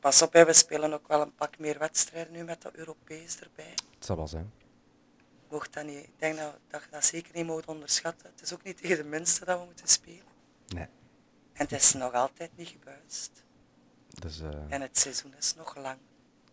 [0.00, 3.40] pas op, hè, we spelen ook wel een pak meer wedstrijden nu met dat Europees
[3.40, 3.74] erbij.
[3.94, 4.52] Het zal wel zijn.
[5.50, 8.30] Mocht dat niet, ik denk dat, dat je dat zeker niet moet onderschatten.
[8.30, 10.22] Het is ook niet tegen de minste dat we moeten spelen.
[10.66, 10.86] Nee.
[11.52, 13.44] En het is nog altijd niet gebuist.
[14.08, 15.98] Dus, eh, En het seizoen is nog lang.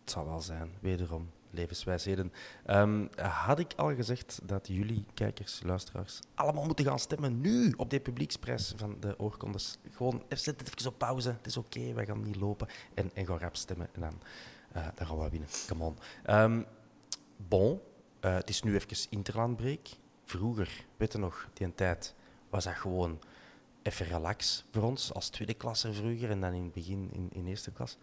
[0.00, 2.32] Het zal wel zijn, wederom, levenswijsheden.
[2.64, 7.90] Ehm, had ik al gezegd dat jullie, kijkers, luisteraars, allemaal moeten gaan stemmen nu op
[7.90, 9.78] de publieksprijs van de oorkondes?
[9.90, 12.68] Gewoon, zet het even op pauze, het is oké, wij gaan niet lopen.
[12.94, 14.20] En, en gaan rap stemmen en dan,
[14.72, 15.48] eh, dan gaan we winnen.
[15.66, 15.98] Come on.
[16.24, 16.62] Ehm,
[17.36, 17.80] bon,
[18.20, 19.88] eh, het is nu even interlandbreek.
[20.24, 22.14] Vroeger, weet je nog, die tijd,
[22.50, 23.18] was dat gewoon
[23.82, 27.46] even relax voor ons, als tweede klasse vroeger en dan in het begin in, in
[27.46, 27.96] eerste klas.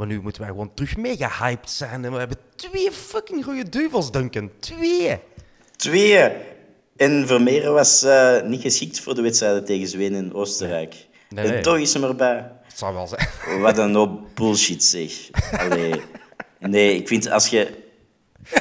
[0.00, 2.04] Maar nu moeten wij gewoon terug mega hyped zijn.
[2.04, 4.50] En we hebben twee fucking goede duivels, Duncan.
[4.60, 5.18] Twee!
[5.76, 6.30] Twee.
[6.96, 10.94] En Vermeeren was eh, niet geschikt voor de wedstrijden tegen Zweden en Oostenrijk.
[11.28, 11.56] Nee, nee.
[11.56, 12.52] En toch is hem erbij.
[12.62, 13.28] Het zou wel zijn.
[13.60, 15.12] Wat een hoop bullshit, zeg.
[15.52, 16.00] Allee.
[16.58, 17.84] Nee, ik vind als je...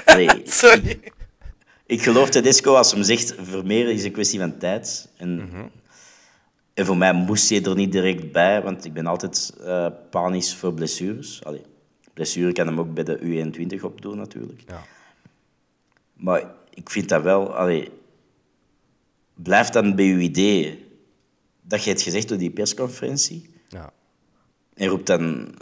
[0.05, 0.29] Allee,
[0.61, 0.99] Sorry.
[1.85, 5.07] ik geloof Tedesco als hem zegt, Vermeeren is een kwestie van tijd.
[5.17, 5.51] En,
[6.79, 10.55] en voor mij moest hij er niet direct bij, want ik ben altijd eh, panisch
[10.55, 11.43] voor blessures.
[11.43, 11.61] Allee,
[12.13, 14.61] blessure kan hem ook bij de U21 opdoen, natuurlijk.
[14.67, 14.83] Ja.
[16.13, 17.55] Maar ik vind dat wel...
[17.55, 17.89] Allee,
[19.33, 20.79] blijf dan bij uw ideeën.
[21.61, 23.49] Dat je het gezegd door die persconferentie.
[23.67, 23.91] Ja.
[24.73, 25.53] En roept dan,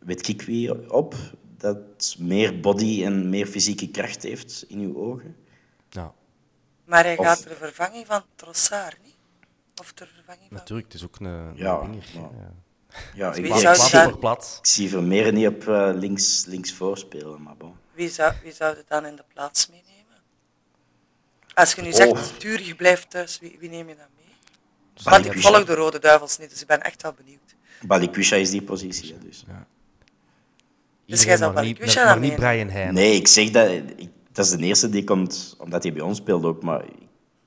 [0.00, 1.14] weet ik wie, op
[1.58, 5.36] dat meer body en meer fysieke kracht heeft in uw ogen.
[5.90, 6.14] ja.
[6.84, 9.15] Maar hij Of- gaat ter vervanging van Trossard, niet?
[9.80, 10.56] Of ter vervanging van...
[10.56, 12.04] Natuurlijk, het is ook een, een Ja, winger.
[12.14, 12.52] maar- Ja.
[13.14, 14.56] Ja, ik, ik, zou dat- plat.
[14.60, 17.74] ik zie Vermeer niet op eh, links, links voorspelen, maar bon.
[17.94, 19.94] Wie zou, wie zou het dan in de plaats meenemen?
[21.54, 22.18] Als je nu zegt, Oh.
[22.38, 24.34] Turig blijft thuis, wie, wie neem je dan mee?
[25.04, 27.54] Want ik volg de Rode Duivels niet, dus ik ben echt wel benieuwd.
[27.86, 29.44] Balikwisha is die positie, dus.
[31.06, 32.34] Dus jij zou Balikwisha dan niet?
[32.34, 32.94] Brian Heijn.
[32.94, 33.68] Nee, ik zeg dat...
[33.96, 36.92] Ik, dat is de eerste die komt, omdat hij bij ons speelde ook, maar ik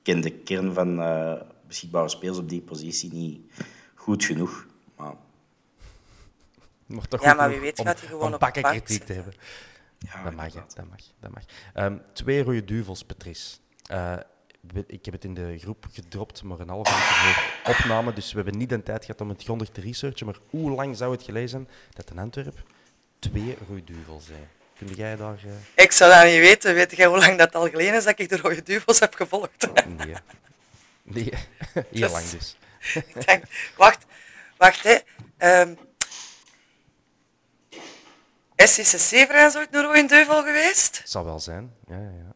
[0.02, 1.32] ken de kern van eh,
[1.70, 3.40] beschikbare spelers op die positie niet
[3.94, 4.66] goed genoeg.
[4.96, 5.14] Maar
[6.86, 9.12] Maar toch Ja, maar wie weet om- gaat hij gewoon om op bank kritiek te
[9.12, 9.34] hebben.
[9.98, 10.98] ja, dat mag, dat mag.
[11.20, 11.42] Dat mag.
[11.74, 13.56] Ehm, twee rode duvels, Patrice.
[13.86, 14.16] Eh,
[14.86, 18.12] ik heb het in de groep gedropt, maar een half uur voor opname.
[18.12, 20.26] Dus we hebben niet de tijd gehad om het grondig te researchen.
[20.26, 22.64] Maar hoe lang zou het geleden zijn dat in Antwerpen
[23.18, 24.48] twee rode duvels zijn?
[24.78, 25.38] Kun jij daar...
[25.76, 26.74] eh, Ik zou dat niet weten.
[26.74, 29.68] Weet jij hoe lang dat al geleden is dat ik de Rode Duivels heb gevolgd?
[29.86, 30.14] Nee.
[31.10, 31.32] Nee,
[31.90, 32.56] heel lang dus.
[33.14, 33.44] ik denk,
[33.76, 34.04] wacht,
[34.56, 34.98] wacht hè.
[35.36, 35.74] Ehm
[38.62, 40.98] is CC Severens ooit een Rode Duivel geweest?
[40.98, 41.74] Het zal wel zijn.
[41.86, 42.32] Ja, ja, ja.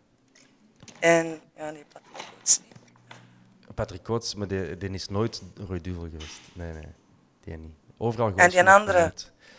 [1.01, 3.75] En, ja nee, Patrick Coates niet.
[3.75, 6.41] Patrick Coates, maar die, die is nooit een rode duvel geweest.
[6.53, 6.93] Nee, nee.
[7.41, 7.75] Die niet.
[7.97, 9.13] Overal En die andere,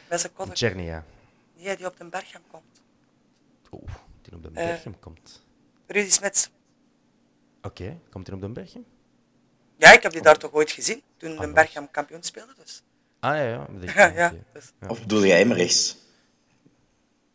[0.10, 1.06] met zijn kodder, Chernia.
[1.56, 2.82] die, die op de Berghem komt.
[3.72, 4.66] Oeh, die op de Eh.
[4.66, 5.44] Berchem komt.
[5.88, 6.50] Rudy Smits.
[7.62, 8.86] Oké, komt hij op de Berchem?
[9.78, 12.54] Ja, ik heb die daar toch ooit gezien, toen de Ah, Berghem kampioen speelde.
[12.64, 12.84] Dus.
[13.20, 13.68] Ah ja, ja.
[13.96, 14.34] Ja, ja.
[14.54, 14.72] Dus.
[14.88, 15.98] Of bedoel jij Emmerichs?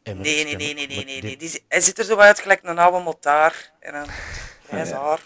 [0.02, 1.04] Emmer- Nee, nee, nee, nee, nee, nee.
[1.04, 1.36] die- nee.
[1.36, 4.08] Die, hij ziet er zo uit gelijk een oude motaar en een
[4.66, 5.20] grijs haar.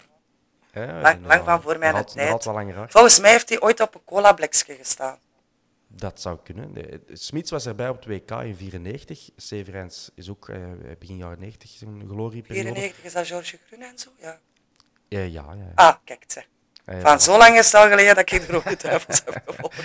[0.73, 2.91] Ja, ja, Lang, lang van voor mijn altijd- nog tijd.
[2.91, 5.19] Volgens mij heeft hij ooit op een cola-blikje gestaan.
[5.87, 6.73] Dat zou kunnen.
[6.73, 9.29] De- Smits was erbij op het WK in 94.
[9.35, 10.57] Severijns is ook eh,
[10.99, 12.67] begin jaren 90 zo'n glorieperiode.
[12.73, 14.09] 94 is dat George Groen en zo?
[14.17, 14.39] Ja.
[15.09, 15.71] Eh, ja, ja.
[15.75, 16.47] Ah, kijk, zeg.
[16.85, 19.83] Eh, Van zo lang is het al geleden dat ik er de duivels heb gevolgd.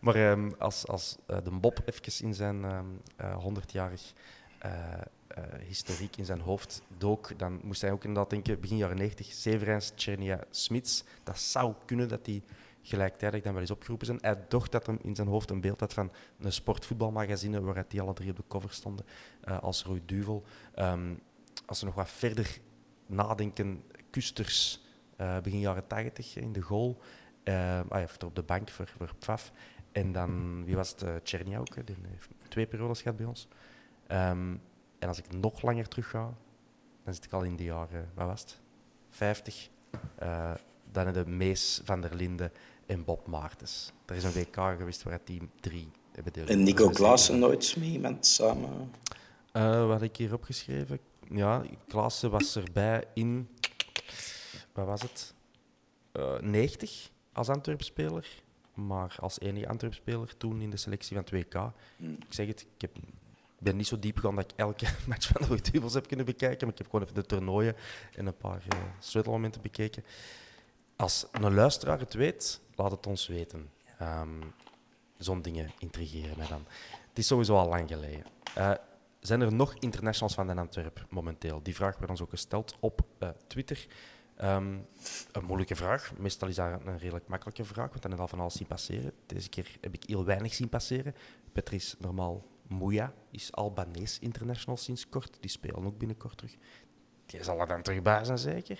[0.00, 2.86] Maar ehm, als, als eh, de Bob even in zijn ehm,
[3.16, 4.12] eh, 100-jarig
[4.58, 4.72] eh,
[5.66, 9.92] historiek in zijn hoofd dook, dan moest hij ook inderdaad denken, begin jaren 90, Severijns,
[9.94, 11.04] Tchernia, Smits.
[11.22, 12.42] Dat zou kunnen dat die
[12.82, 14.18] gelijktijdig dan wel eens opgeroepen zijn.
[14.20, 18.00] Hij dacht dat hij in zijn hoofd een beeld had van een sportvoetbalmagazine waaruit die
[18.00, 19.06] alle drie op de cover stonden,
[19.60, 20.44] als Roy Duvel.
[20.74, 21.14] Ehm,
[21.66, 22.58] als we nog wat verder
[23.06, 24.82] nadenken, Kusters,
[25.16, 26.98] eh, begin jaren 80 in de goal.
[27.44, 29.52] Uh, ah, ja, of op de bank voor, voor Pfaf.
[29.92, 31.02] En dan, wie was het?
[31.02, 33.48] Uh, ook, die heeft twee periodes gehad bij ons.
[34.06, 34.56] Ehm,
[34.98, 36.34] en als ik nog langer terug ga,
[37.04, 38.60] dan zit ik al in de jaren, wat was het?
[39.10, 39.68] 50.
[40.22, 40.50] Uh,
[40.92, 42.52] dan hebben de Mees van der Linden
[42.86, 43.92] en Bob Maartens.
[44.06, 46.66] Er is een WK geweest waar het team drie hebben deelgenomen.
[46.66, 48.92] En Nico Klaassen nooit mee met samen?
[49.52, 50.98] Uh, wat had ik hier opgeschreven?
[51.30, 53.48] Ja, Klaassen was erbij in,
[54.72, 55.34] wat was het?
[56.12, 58.42] Uh, 90 als Antwerp-speler,
[58.74, 61.74] maar als enige Antwerp-speler toen in de selectie van 2K.
[61.96, 62.12] Mm.
[62.12, 62.90] Ik zeg het, ik heb,
[63.58, 66.66] ben niet zo diep gegaan dat ik elke match van de Duivels heb kunnen bekijken,
[66.66, 67.76] maar ik heb gewoon even de toernooien
[68.14, 70.04] en een paar uh, sleutelmomenten bekeken.
[70.96, 73.70] Als een luisteraar het weet, laat het ons weten.
[74.02, 74.54] Um,
[75.22, 76.66] Zo'n dingen intrigeren mij dan.
[77.08, 78.24] Het is sowieso al lang geleden.
[78.58, 78.72] Uh,
[79.20, 81.62] zijn er nog internationals van den Antwerp momenteel?
[81.62, 83.86] Die vraag werd ons ook gesteld op uh, Twitter.
[84.40, 84.86] Um,
[85.32, 86.12] een moeilijke vraag.
[86.18, 88.66] Meestal is dat een redelijk makkelijke vraag, want dan heb je al van alles zien
[88.66, 89.12] passeren.
[89.26, 91.14] Deze keer heb ik heel weinig zien passeren.
[91.52, 95.36] Patrice Normaal Mouya is Albanees international sinds kort.
[95.40, 96.56] Die spelen ook binnenkort terug.
[97.26, 98.78] Die zal er dan terug bij zijn, zeker?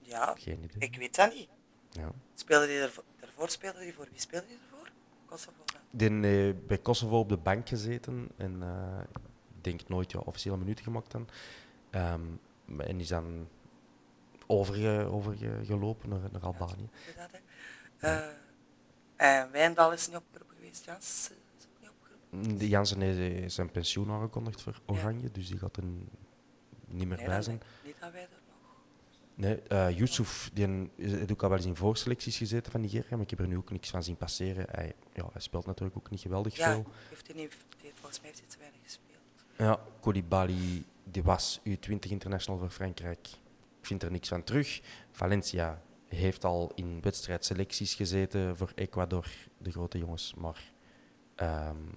[0.00, 0.88] Ja, Geen idee.
[0.88, 1.48] ik weet dat niet.
[1.90, 2.10] Ja.
[2.34, 3.04] Speelde die ervoor,
[3.48, 4.90] speelde die voor wie speelde die ervoor?
[5.26, 5.62] Kosovo.
[5.96, 9.00] Heeft uh, bij Kosovo op de bank gezeten en uh,
[9.56, 11.28] ik denk nooit ja, officiële minuten gemaakt dan.
[11.90, 12.40] Um,
[12.80, 13.48] en is dan
[14.46, 16.88] overge, overgelopen naar, naar Albanië.
[17.16, 17.40] Ja, dat,
[18.00, 18.26] uh,
[19.16, 22.58] en Wijndal is niet opgeroepen geweest, Jans is ook niet opgeroepen.
[22.58, 25.84] De Jansen heeft zijn pensioen aangekondigd voor Oranje, dus die gaat er
[26.86, 27.62] niet meer nee, bij zijn.
[27.84, 28.76] Niet dat wij er nog.
[29.34, 33.20] Nee, uh, Yusuf, die heeft ook al wel eens in voorselecties gezeten van Nigeria, maar
[33.20, 34.66] ik heb er nu ook niks van zien passeren.
[34.70, 36.84] Hij, ja, hij speelt natuurlijk ook niet geweldig ja, veel.
[37.08, 39.12] Heeft hij niet, die, volgens mij heeft hij te weinig gespeeld.
[39.58, 43.28] Ja, Koulibaly, die was U20 international voor Frankrijk.
[43.84, 44.80] Ik vind er niks van terug.
[45.10, 49.26] Valencia heeft al in wedstrijdselecties gezeten voor Ecuador,
[49.58, 50.72] de grote jongens, maar
[51.36, 51.88] um,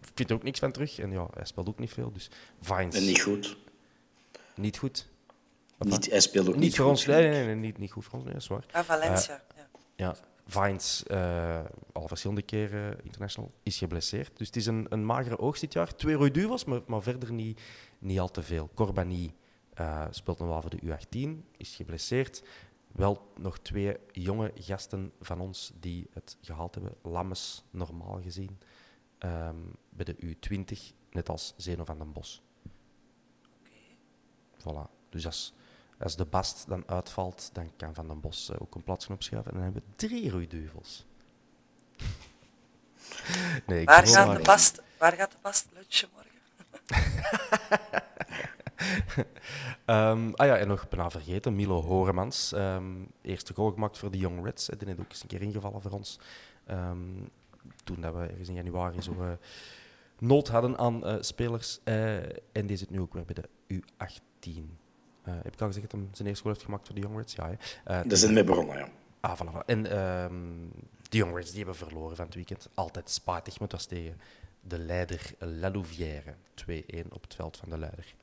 [0.00, 0.98] ik vind er ook niks van terug.
[0.98, 2.96] En ja, hij speelt ook niet veel, dus Vines...
[2.96, 3.56] En niet goed.
[4.54, 5.08] Niet goed.
[5.78, 6.94] Niet, hij speelt ook niet, niet voor goed.
[6.94, 7.06] ons.
[7.06, 8.66] Nee, nee, nee, niet, niet goed voor ons, nee, dat is waar.
[8.72, 9.34] Ah, Valencia.
[9.34, 9.62] Uh,
[9.96, 10.06] ja.
[10.06, 10.16] ja.
[10.46, 11.60] Vines, uh,
[11.92, 14.30] al verschillende keren international, is geblesseerd.
[14.36, 15.94] Dus het is een, een magere oogst dit jaar.
[15.96, 17.60] Twee rode duvels, maar, maar verder niet,
[17.98, 18.70] niet al te veel.
[18.74, 19.34] Corbani
[19.80, 22.42] uh, speelt nog wel voor de U18, is geblesseerd.
[22.92, 26.94] Wel nog twee jonge gasten van ons die het gehaald hebben.
[27.02, 28.58] Lammes, normaal gezien,
[29.18, 32.42] um, bij de U20, net als Zeno van den Bos.
[33.60, 33.96] Okay.
[34.58, 34.90] Voilà.
[35.08, 35.54] Dus als,
[35.98, 39.14] als de Bast dan uitvalt, dan kan Van den Bos uh, ook een plaats gaan
[39.14, 39.52] opschuiven.
[39.52, 41.06] En dan hebben we drie roeiduvels.
[43.66, 46.32] nee, waar, gaat de bast, waar gaat de Bast lunchen morgen?
[49.86, 52.52] um, ah ja, en nog bijna vergeten, Milo Horemans.
[52.52, 54.66] Um, eerste goal gemaakt voor de Young Reds.
[54.66, 56.18] Die heeft ook eens een keer ingevallen voor ons.
[56.70, 57.28] Um,
[57.84, 59.32] toen dat we ergens in januari zo uh,
[60.18, 61.80] nood hadden aan uh, spelers.
[61.84, 62.16] Uh,
[62.52, 64.48] en die zit nu ook weer bij de U18.
[64.48, 67.16] Uh, heb ik al gezegd dat hij zijn eerste goal heeft gemaakt voor de Young
[67.16, 67.34] Reds?
[67.34, 68.88] Ja, Daar zijn mee begonnen, ja.
[69.20, 69.64] Ah, voilà.
[69.66, 72.68] En de Young Reds die hebben verloren van het weekend.
[72.74, 74.20] Altijd spatig, maar het was tegen
[74.60, 76.34] de leider La Louvière.
[76.54, 78.14] 2-1 op het veld van de leider.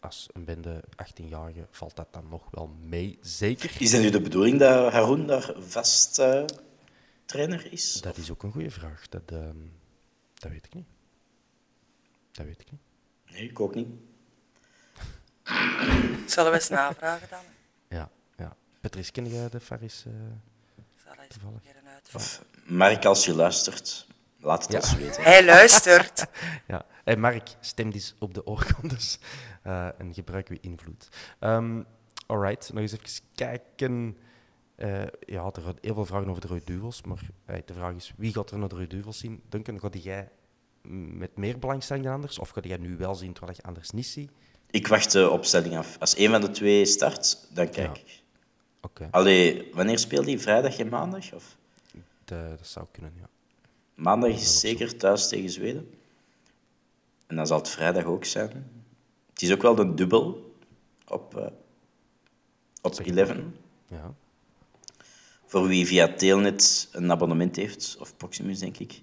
[0.00, 3.76] Als een bende 18-jarige valt dat dan nog wel mee, zeker.
[3.78, 6.44] Is het nu de bedoeling dat Haroun daar vast uh,
[7.24, 7.92] trainer is?
[7.92, 9.08] Dat is ook een goede vraag.
[9.08, 9.38] Dat, uh,
[10.34, 10.86] dat weet ik niet.
[12.32, 12.80] Dat weet ik niet.
[13.30, 13.88] Nee, ik ook niet.
[16.32, 17.44] Zullen we eens navragen dan?
[17.88, 18.56] Ja, ja.
[18.80, 20.04] Patrice, ken jij de Faris?
[20.06, 20.12] Uh,
[21.04, 22.14] Zal hij uit?
[22.14, 24.06] Of Mark, als je luistert,
[24.38, 24.78] laat het ja.
[24.78, 25.22] ons weten.
[25.22, 26.26] Hij luistert.
[26.66, 26.84] ja.
[27.04, 29.18] Hey Mark, stem eens op de oorkondes
[29.62, 31.08] en gebruik uw invloed.
[31.40, 31.86] Um,
[32.26, 34.16] alright, nog eens even kijken.
[34.76, 38.12] Uh, ja, er zijn heel veel vragen over de rode maar uh, de vraag is,
[38.16, 39.42] wie gaat er naar de rode duvels zien?
[39.48, 40.28] Duncan, gaat jij
[40.82, 42.38] met meer belangstelling dan anders?
[42.38, 44.30] Of ga jij nu wel zien terwijl je anders niet ziet?
[44.70, 45.96] Ik wacht de opstelling af.
[45.98, 48.02] Als een van de twee start, dan kijk ja.
[48.02, 48.22] ik.
[48.80, 49.08] Okay.
[49.10, 50.38] Allee, wanneer speelt hij?
[50.38, 51.32] Vrijdag en maandag?
[51.32, 51.56] Of?
[52.24, 53.28] De, dat zou kunnen, ja.
[53.94, 55.90] Maandag is zeker thuis tegen Zweden.
[57.26, 58.79] En dan zal het vrijdag ook zijn.
[59.40, 60.54] Het is ook wel de dubbel
[61.08, 61.46] op, uh,
[62.82, 63.36] op 11.
[63.88, 64.14] Ja.
[65.46, 69.02] Voor wie via Telnet een abonnement heeft, of Proximus denk ik, die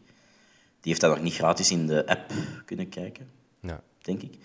[0.82, 2.32] heeft dat nog niet gratis in de app
[2.66, 3.84] kunnen kijken, Ja.
[4.02, 4.36] denk ik.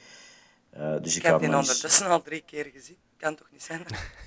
[0.77, 2.97] Uh, dus Ik ik ga heb die eens- ondertussen al drie keer gezien.
[3.17, 3.85] Kan toch niet zijn?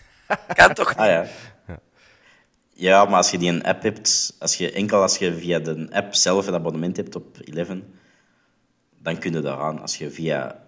[0.59, 0.97] kan toch niet?
[0.97, 1.27] Ah ja.
[2.73, 5.87] Ja, maar als je die een app hebt, als je, enkel als je via de
[5.91, 7.67] app zelf een abonnement hebt op 11,
[8.99, 9.81] dan kun je daaraan.
[9.81, 10.64] Als je via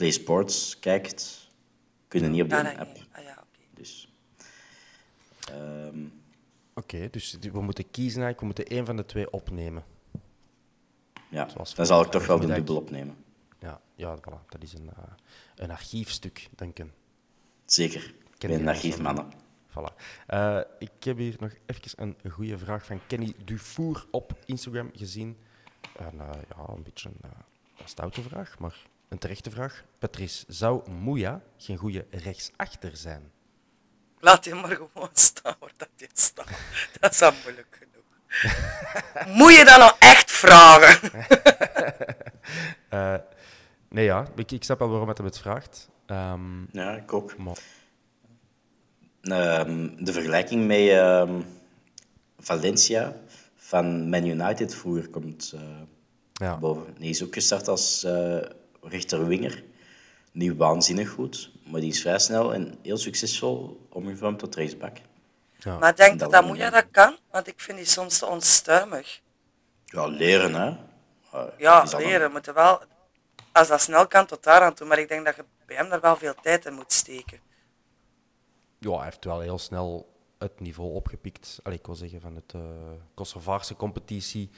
[0.00, 1.48] Play Sports kijkt,
[2.08, 2.96] kun je niet op die Ah, app.
[3.12, 3.60] Ah ja, oké.
[3.74, 4.12] Dus,
[5.48, 6.04] ehm,
[6.74, 8.40] Oké, dus we moeten kiezen eigenlijk.
[8.40, 9.84] We moeten één van de twee opnemen.
[11.28, 13.24] ja, Zoals dan zal ik toch wel de dubbel opnemen.
[13.58, 14.48] Ja, ja voilà.
[14.48, 15.02] dat is een, eh,
[15.56, 16.86] een archiefstuk, denk ik.
[17.64, 18.14] Zeker.
[18.38, 19.28] Ik ben een archiefmannen.
[19.70, 19.94] Voilà.
[20.26, 25.36] Eh, ik heb hier nog even een goede vraag van Kenny Dufour op Instagram gezien.
[25.96, 27.30] En, eh, ja, een beetje een,
[27.78, 29.84] een stoute vraag, maar een terechte vraag.
[29.98, 33.30] Patrice, zou Moeja geen goede rechtsachter zijn?
[34.20, 36.48] Laat die maar gewoon staan waar dat die staat.
[37.00, 38.04] Dat is al moeilijk genoeg.
[39.38, 40.98] Moet je dat nou echt vragen?
[42.88, 43.14] Eh,
[43.88, 45.88] nee, ja, ik, ik snap wel waarom het hem het vraagt.
[46.06, 47.36] Ehm, Ja, ik ook.
[47.36, 47.58] maar,
[49.20, 51.40] Ehm, de vergelijking met ehm,
[52.38, 53.16] Valencia
[53.56, 55.60] van Man United vroeger komt eh,
[56.32, 56.94] ja, boven.
[56.98, 58.38] Die is ook gestart als eh
[58.82, 59.64] rechterwinger.
[60.32, 64.96] Niet waanzinnig goed, maar die is vrij snel en heel succesvol omgevormd tot rechtsback.
[65.58, 65.78] ja.
[65.78, 66.70] Maar denk Dat dat ja.
[66.70, 67.16] dat kan?
[67.30, 69.20] Want ik vind die soms te onstuimig.
[69.84, 70.76] Ja, leren hè.
[71.58, 72.80] Ja, leren moeten wel...
[73.52, 74.86] Als dat snel kan, tot daar aan toe.
[74.86, 77.40] Maar ik denk dat je bij hem daar wel veel tijd in moet steken.
[78.78, 80.08] ja, hij heeft wel heel snel
[80.38, 81.60] het niveau opgepikt.
[81.62, 82.60] Allee, ik wil zeggen, van het eh
[83.14, 84.50] Kosovaarse competitie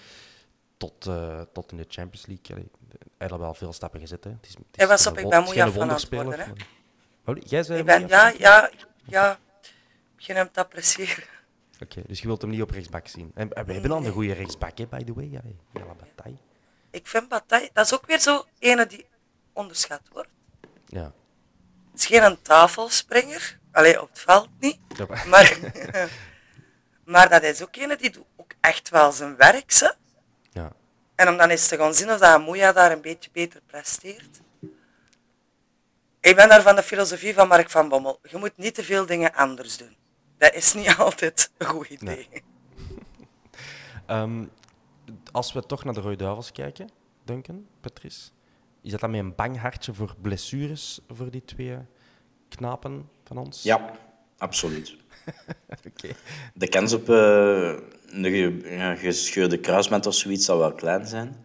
[0.91, 2.47] tot, eh, tot in de Champions League.
[2.57, 2.71] Allee,
[3.19, 4.25] hij had wel veel stappen gezet.
[4.25, 4.31] Hè.
[4.31, 6.67] Het is, het is Hij was op- ik ben Moeja fan aan het worden, maar-
[7.25, 8.71] Oh, jij zei Ik ben, ja, ja,
[9.05, 9.33] ja.
[9.63, 11.25] Ik begin hem te appreciëren.
[11.83, 13.31] Oké, dus je wilt hem niet op rechtsback zien.
[13.35, 15.29] En we hebben al een goede rechtsback, hè, by the way.
[15.31, 15.41] Ja,
[15.73, 16.39] Jelle Bataille.
[16.91, 17.71] Ik vind Bataille...
[17.73, 19.07] Dat is ook weer zo ene die
[19.53, 20.29] onderschat wordt.
[20.87, 21.13] Ja.
[21.93, 23.59] Het is geen een tafelspringer.
[23.73, 24.79] Allee, op het veld niet.
[24.97, 25.59] Ja, maar- Maar,
[27.05, 29.73] maar dat is ook ene die doet ook echt wel zijn werk.
[29.73, 29.95] Ze.
[31.23, 34.41] En om dan eens te gaan zien of dat Moeja daar een beetje beter presteert.
[36.21, 38.19] Ik ben daar van de filosofie van Mark van Bommel.
[38.23, 39.97] Je moet niet te veel dingen anders doen.
[40.39, 42.29] Dat is niet altijd een goed idee.
[44.07, 44.45] Ehm,
[45.33, 46.91] als we toch naar de Rode Duivels kijken,
[47.25, 48.31] Duncan, Patrice,
[48.83, 51.79] is dat dan met een bang hartje voor blessures voor die twee
[52.49, 53.63] knapen van ons?
[53.63, 53.93] Ja,
[54.43, 54.97] absoluut.
[56.55, 57.75] De kans op eh,
[58.11, 61.37] een gescheurde kruisband of zoiets zal wel klein zijn.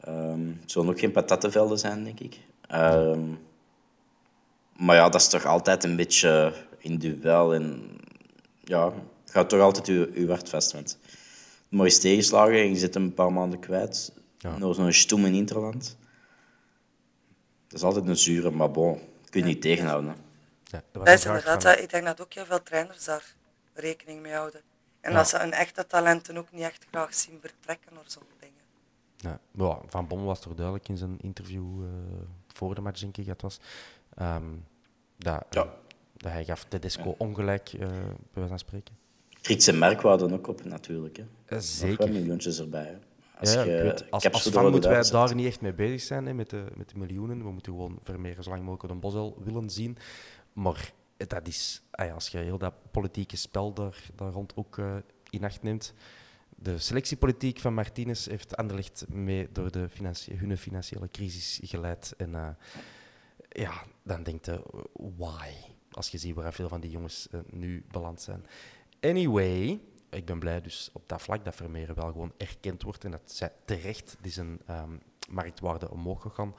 [0.00, 2.38] Ehm, het zullen ook geen patattenvelden zijn, denk ik.
[2.68, 3.24] Ehm,
[4.76, 7.54] maar ja, dat is toch altijd een beetje individueel.
[7.54, 7.90] En
[8.64, 8.92] ja,
[9.24, 10.72] gaat toch altijd uw, uw hart vast.
[10.72, 10.98] Want
[11.68, 14.12] mooi is tegenslagen en je zit hem een paar maanden kwijt.
[14.38, 14.58] Ja.
[14.58, 15.96] Nog zo'n stoem in Interland.
[17.68, 18.98] Dat is altijd een zure, maar bon,
[19.30, 20.10] kun je niet tegenhouden.
[20.10, 20.25] hè.
[20.70, 22.62] Ja, dat Dat een is vraag inderdaad, van- dat- ik denk dat ook heel veel
[22.62, 23.34] trainers daar
[23.74, 24.60] rekening mee houden.
[25.00, 28.54] En dat ze een echte talenten ook niet echt graag zien vertrekken naar zo'n dingen.
[29.16, 31.88] Ja, ja, Van Bommel was toch duidelijk in zijn interview eh,
[32.52, 33.60] voor de match, denk ik dat was,
[34.16, 34.44] ehm,
[35.18, 35.74] dat, Ja.
[36.16, 37.88] dat hij gaf Tedesco ongelijk, eh bij
[38.32, 38.94] wijze van spreken.
[39.78, 41.16] Merk waren ook op, natuurlijk.
[41.16, 41.22] Hè.
[41.22, 41.98] Eh, Nog zeker.
[41.98, 42.84] wel miljoentjes erbij.
[42.86, 42.96] Hè.
[43.40, 45.72] Als ja, je weet, als, als de fan Rode moeten wij daar niet echt mee
[45.72, 47.38] bezig zijn, hè, met, de, met de miljoenen.
[47.44, 49.98] We moeten gewoon Vermeer zo lang mogelijk de Bosel willen zien.
[50.56, 54.96] Maar dat is, ah als je heel dat politieke spel daar, daar rond ook eh,
[55.30, 55.94] in acht neemt.
[56.48, 59.88] De selectiepolitiek van Martinez heeft Anderlecht mee door de
[60.32, 62.14] hun financiële crisis geleid.
[62.16, 62.48] En eh,
[63.48, 64.62] ja, dan denkt je,
[65.16, 65.50] why?
[65.90, 68.46] Als je ziet waar veel van die jongens eh, nu beland zijn.
[69.00, 69.80] Anyway,
[70.10, 73.32] ik ben blij dus op dat vlak dat Vermeer wel gewoon erkend wordt en dat
[73.32, 74.96] zij terecht die zijn ehm,
[75.28, 76.54] marktwaarde omhoog gegaan.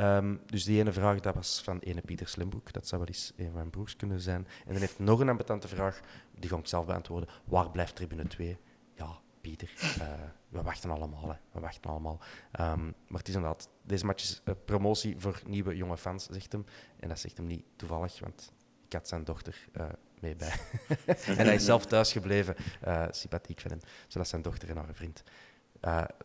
[0.00, 2.72] Ehm, dus die ene vraag, dat was van ene Pieter Slimbroek.
[2.72, 4.46] Dat zou wel eens een van mijn broers kunnen zijn.
[4.66, 6.00] En dan heeft nog een ambetante vraag,
[6.34, 7.28] die ga ik zelf beantwoorden.
[7.44, 8.58] Waar blijft tribune 2?
[8.94, 10.08] Ja, Pieter, eh,
[10.48, 11.28] we wachten allemaal.
[11.28, 11.36] Hè.
[11.52, 12.20] We wachten allemaal.
[12.52, 16.52] Ehm, maar het is inderdaad, deze match is eh, promotie voor nieuwe jonge fans, zegt
[16.52, 16.64] hem.
[17.00, 18.52] En dat zegt hem niet toevallig, want
[18.86, 19.86] ik had zijn dochter eh,
[20.20, 20.52] mee bij.
[21.38, 22.56] en hij is zelf thuisgebleven.
[22.80, 25.22] eh sympathiek van hem, zodat zijn dochter en haar vriend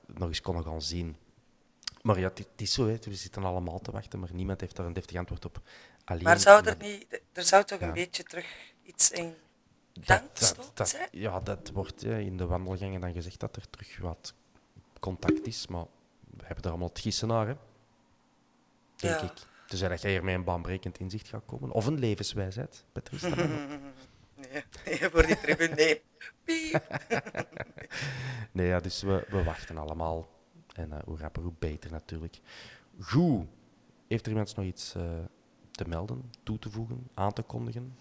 [0.07, 1.15] nog eens konden gaan zien.
[2.05, 2.97] Maar ja, het, is zo, hè.
[3.01, 5.61] we zitten allemaal te wachten, maar niemand heeft daar een deftig antwoord op.
[6.03, 7.21] Alleen, Maar zou er niet...
[7.33, 7.87] Er zou toch Ja.
[7.87, 9.33] een beetje terug iets in
[10.01, 10.21] gang
[10.83, 11.07] zijn?
[11.11, 14.33] ja, dat wordt hè, in de wandelgangen dan gezegd dat er terug wat
[14.99, 15.67] contact is.
[15.67, 15.85] Maar
[16.37, 17.53] we hebben er allemaal het gissen naar, hè?
[18.95, 19.25] denk Ja.
[19.25, 19.33] ik.
[19.67, 21.71] Tenzij dat jij hier met een baanbrekend inzicht gaat komen.
[21.71, 23.29] Of een levenswijsheid, Patrice.
[24.35, 26.01] Nee, nee, voor die tribune, nee.
[26.43, 26.87] Piep.
[28.51, 30.27] Nee, ja, dus we, we wachten allemaal.
[30.75, 32.39] En eh, hoe rapper, hoe beter natuurlijk.
[32.99, 33.47] Goed.
[34.07, 35.03] Heeft er iemand nog iets eh,
[35.71, 37.97] te melden, toe te voegen, aan te kondigen?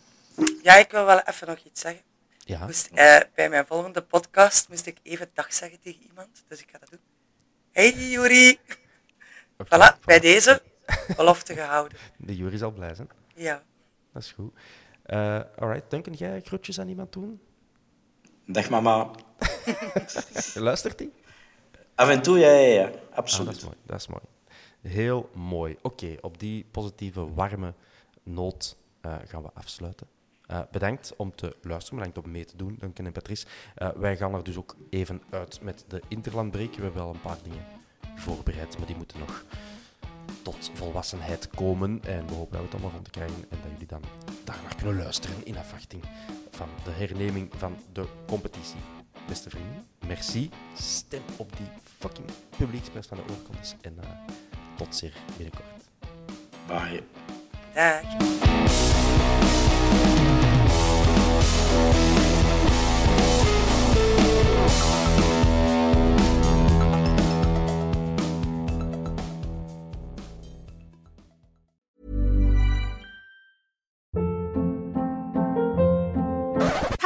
[0.62, 2.02] Ja, ik wil wel even nog iets zeggen.
[2.38, 2.64] Ja.
[2.64, 6.68] Moest, eh, bij mijn volgende podcast moest ik even dag zeggen tegen iemand, dus ik
[6.72, 7.00] ga dat doen.
[7.72, 8.58] Hey Juri.
[9.64, 10.62] Voilà, bij deze
[11.16, 11.98] belofte gehouden.
[12.16, 13.08] De jury zal blij zijn.
[13.34, 13.62] Ja.
[14.12, 14.52] Dat is goed.
[15.02, 17.40] Eh alright, Duncan, jij groetjes aan iemand doen?
[18.46, 19.10] Dag mama.
[20.54, 21.10] Luistert hij?
[21.94, 22.84] Af en toe, ja, ja, ja.
[23.10, 23.46] Ah, Absoluut.
[23.46, 23.76] dat is mooi.
[23.86, 24.22] Dat is mooi.
[24.80, 25.76] Heel mooi.
[25.82, 27.74] Oké, op die positieve, warme
[28.22, 30.06] noot eh, gaan we afsluiten.
[30.46, 33.46] Eh, bedankt om te luisteren, bedankt om mee te doen, Duncan en Patrice.
[33.74, 36.74] Eh, wij gaan er dus ook even uit met de interlandbreek.
[36.74, 37.64] We hebben wel een paar dingen
[38.16, 39.44] voorbereid, maar die moeten nog
[40.42, 42.00] tot volwassenheid komen.
[42.04, 44.02] En we hopen dat we het allemaal rond krijgen en dat jullie dan
[44.44, 46.02] daarnaar kunnen luisteren in afwachting
[46.50, 48.80] van de herneming van de competitie.
[49.28, 50.50] Beste vrienden, merci.
[50.74, 51.66] Stem op die
[51.98, 53.74] fucking publiekspers van de oorkondes.
[53.80, 54.08] En eh,
[54.76, 55.66] tot zeer binnenkort.
[56.66, 57.02] Bye.
[57.74, 58.02] Dag.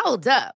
[0.08, 0.57] Hold up.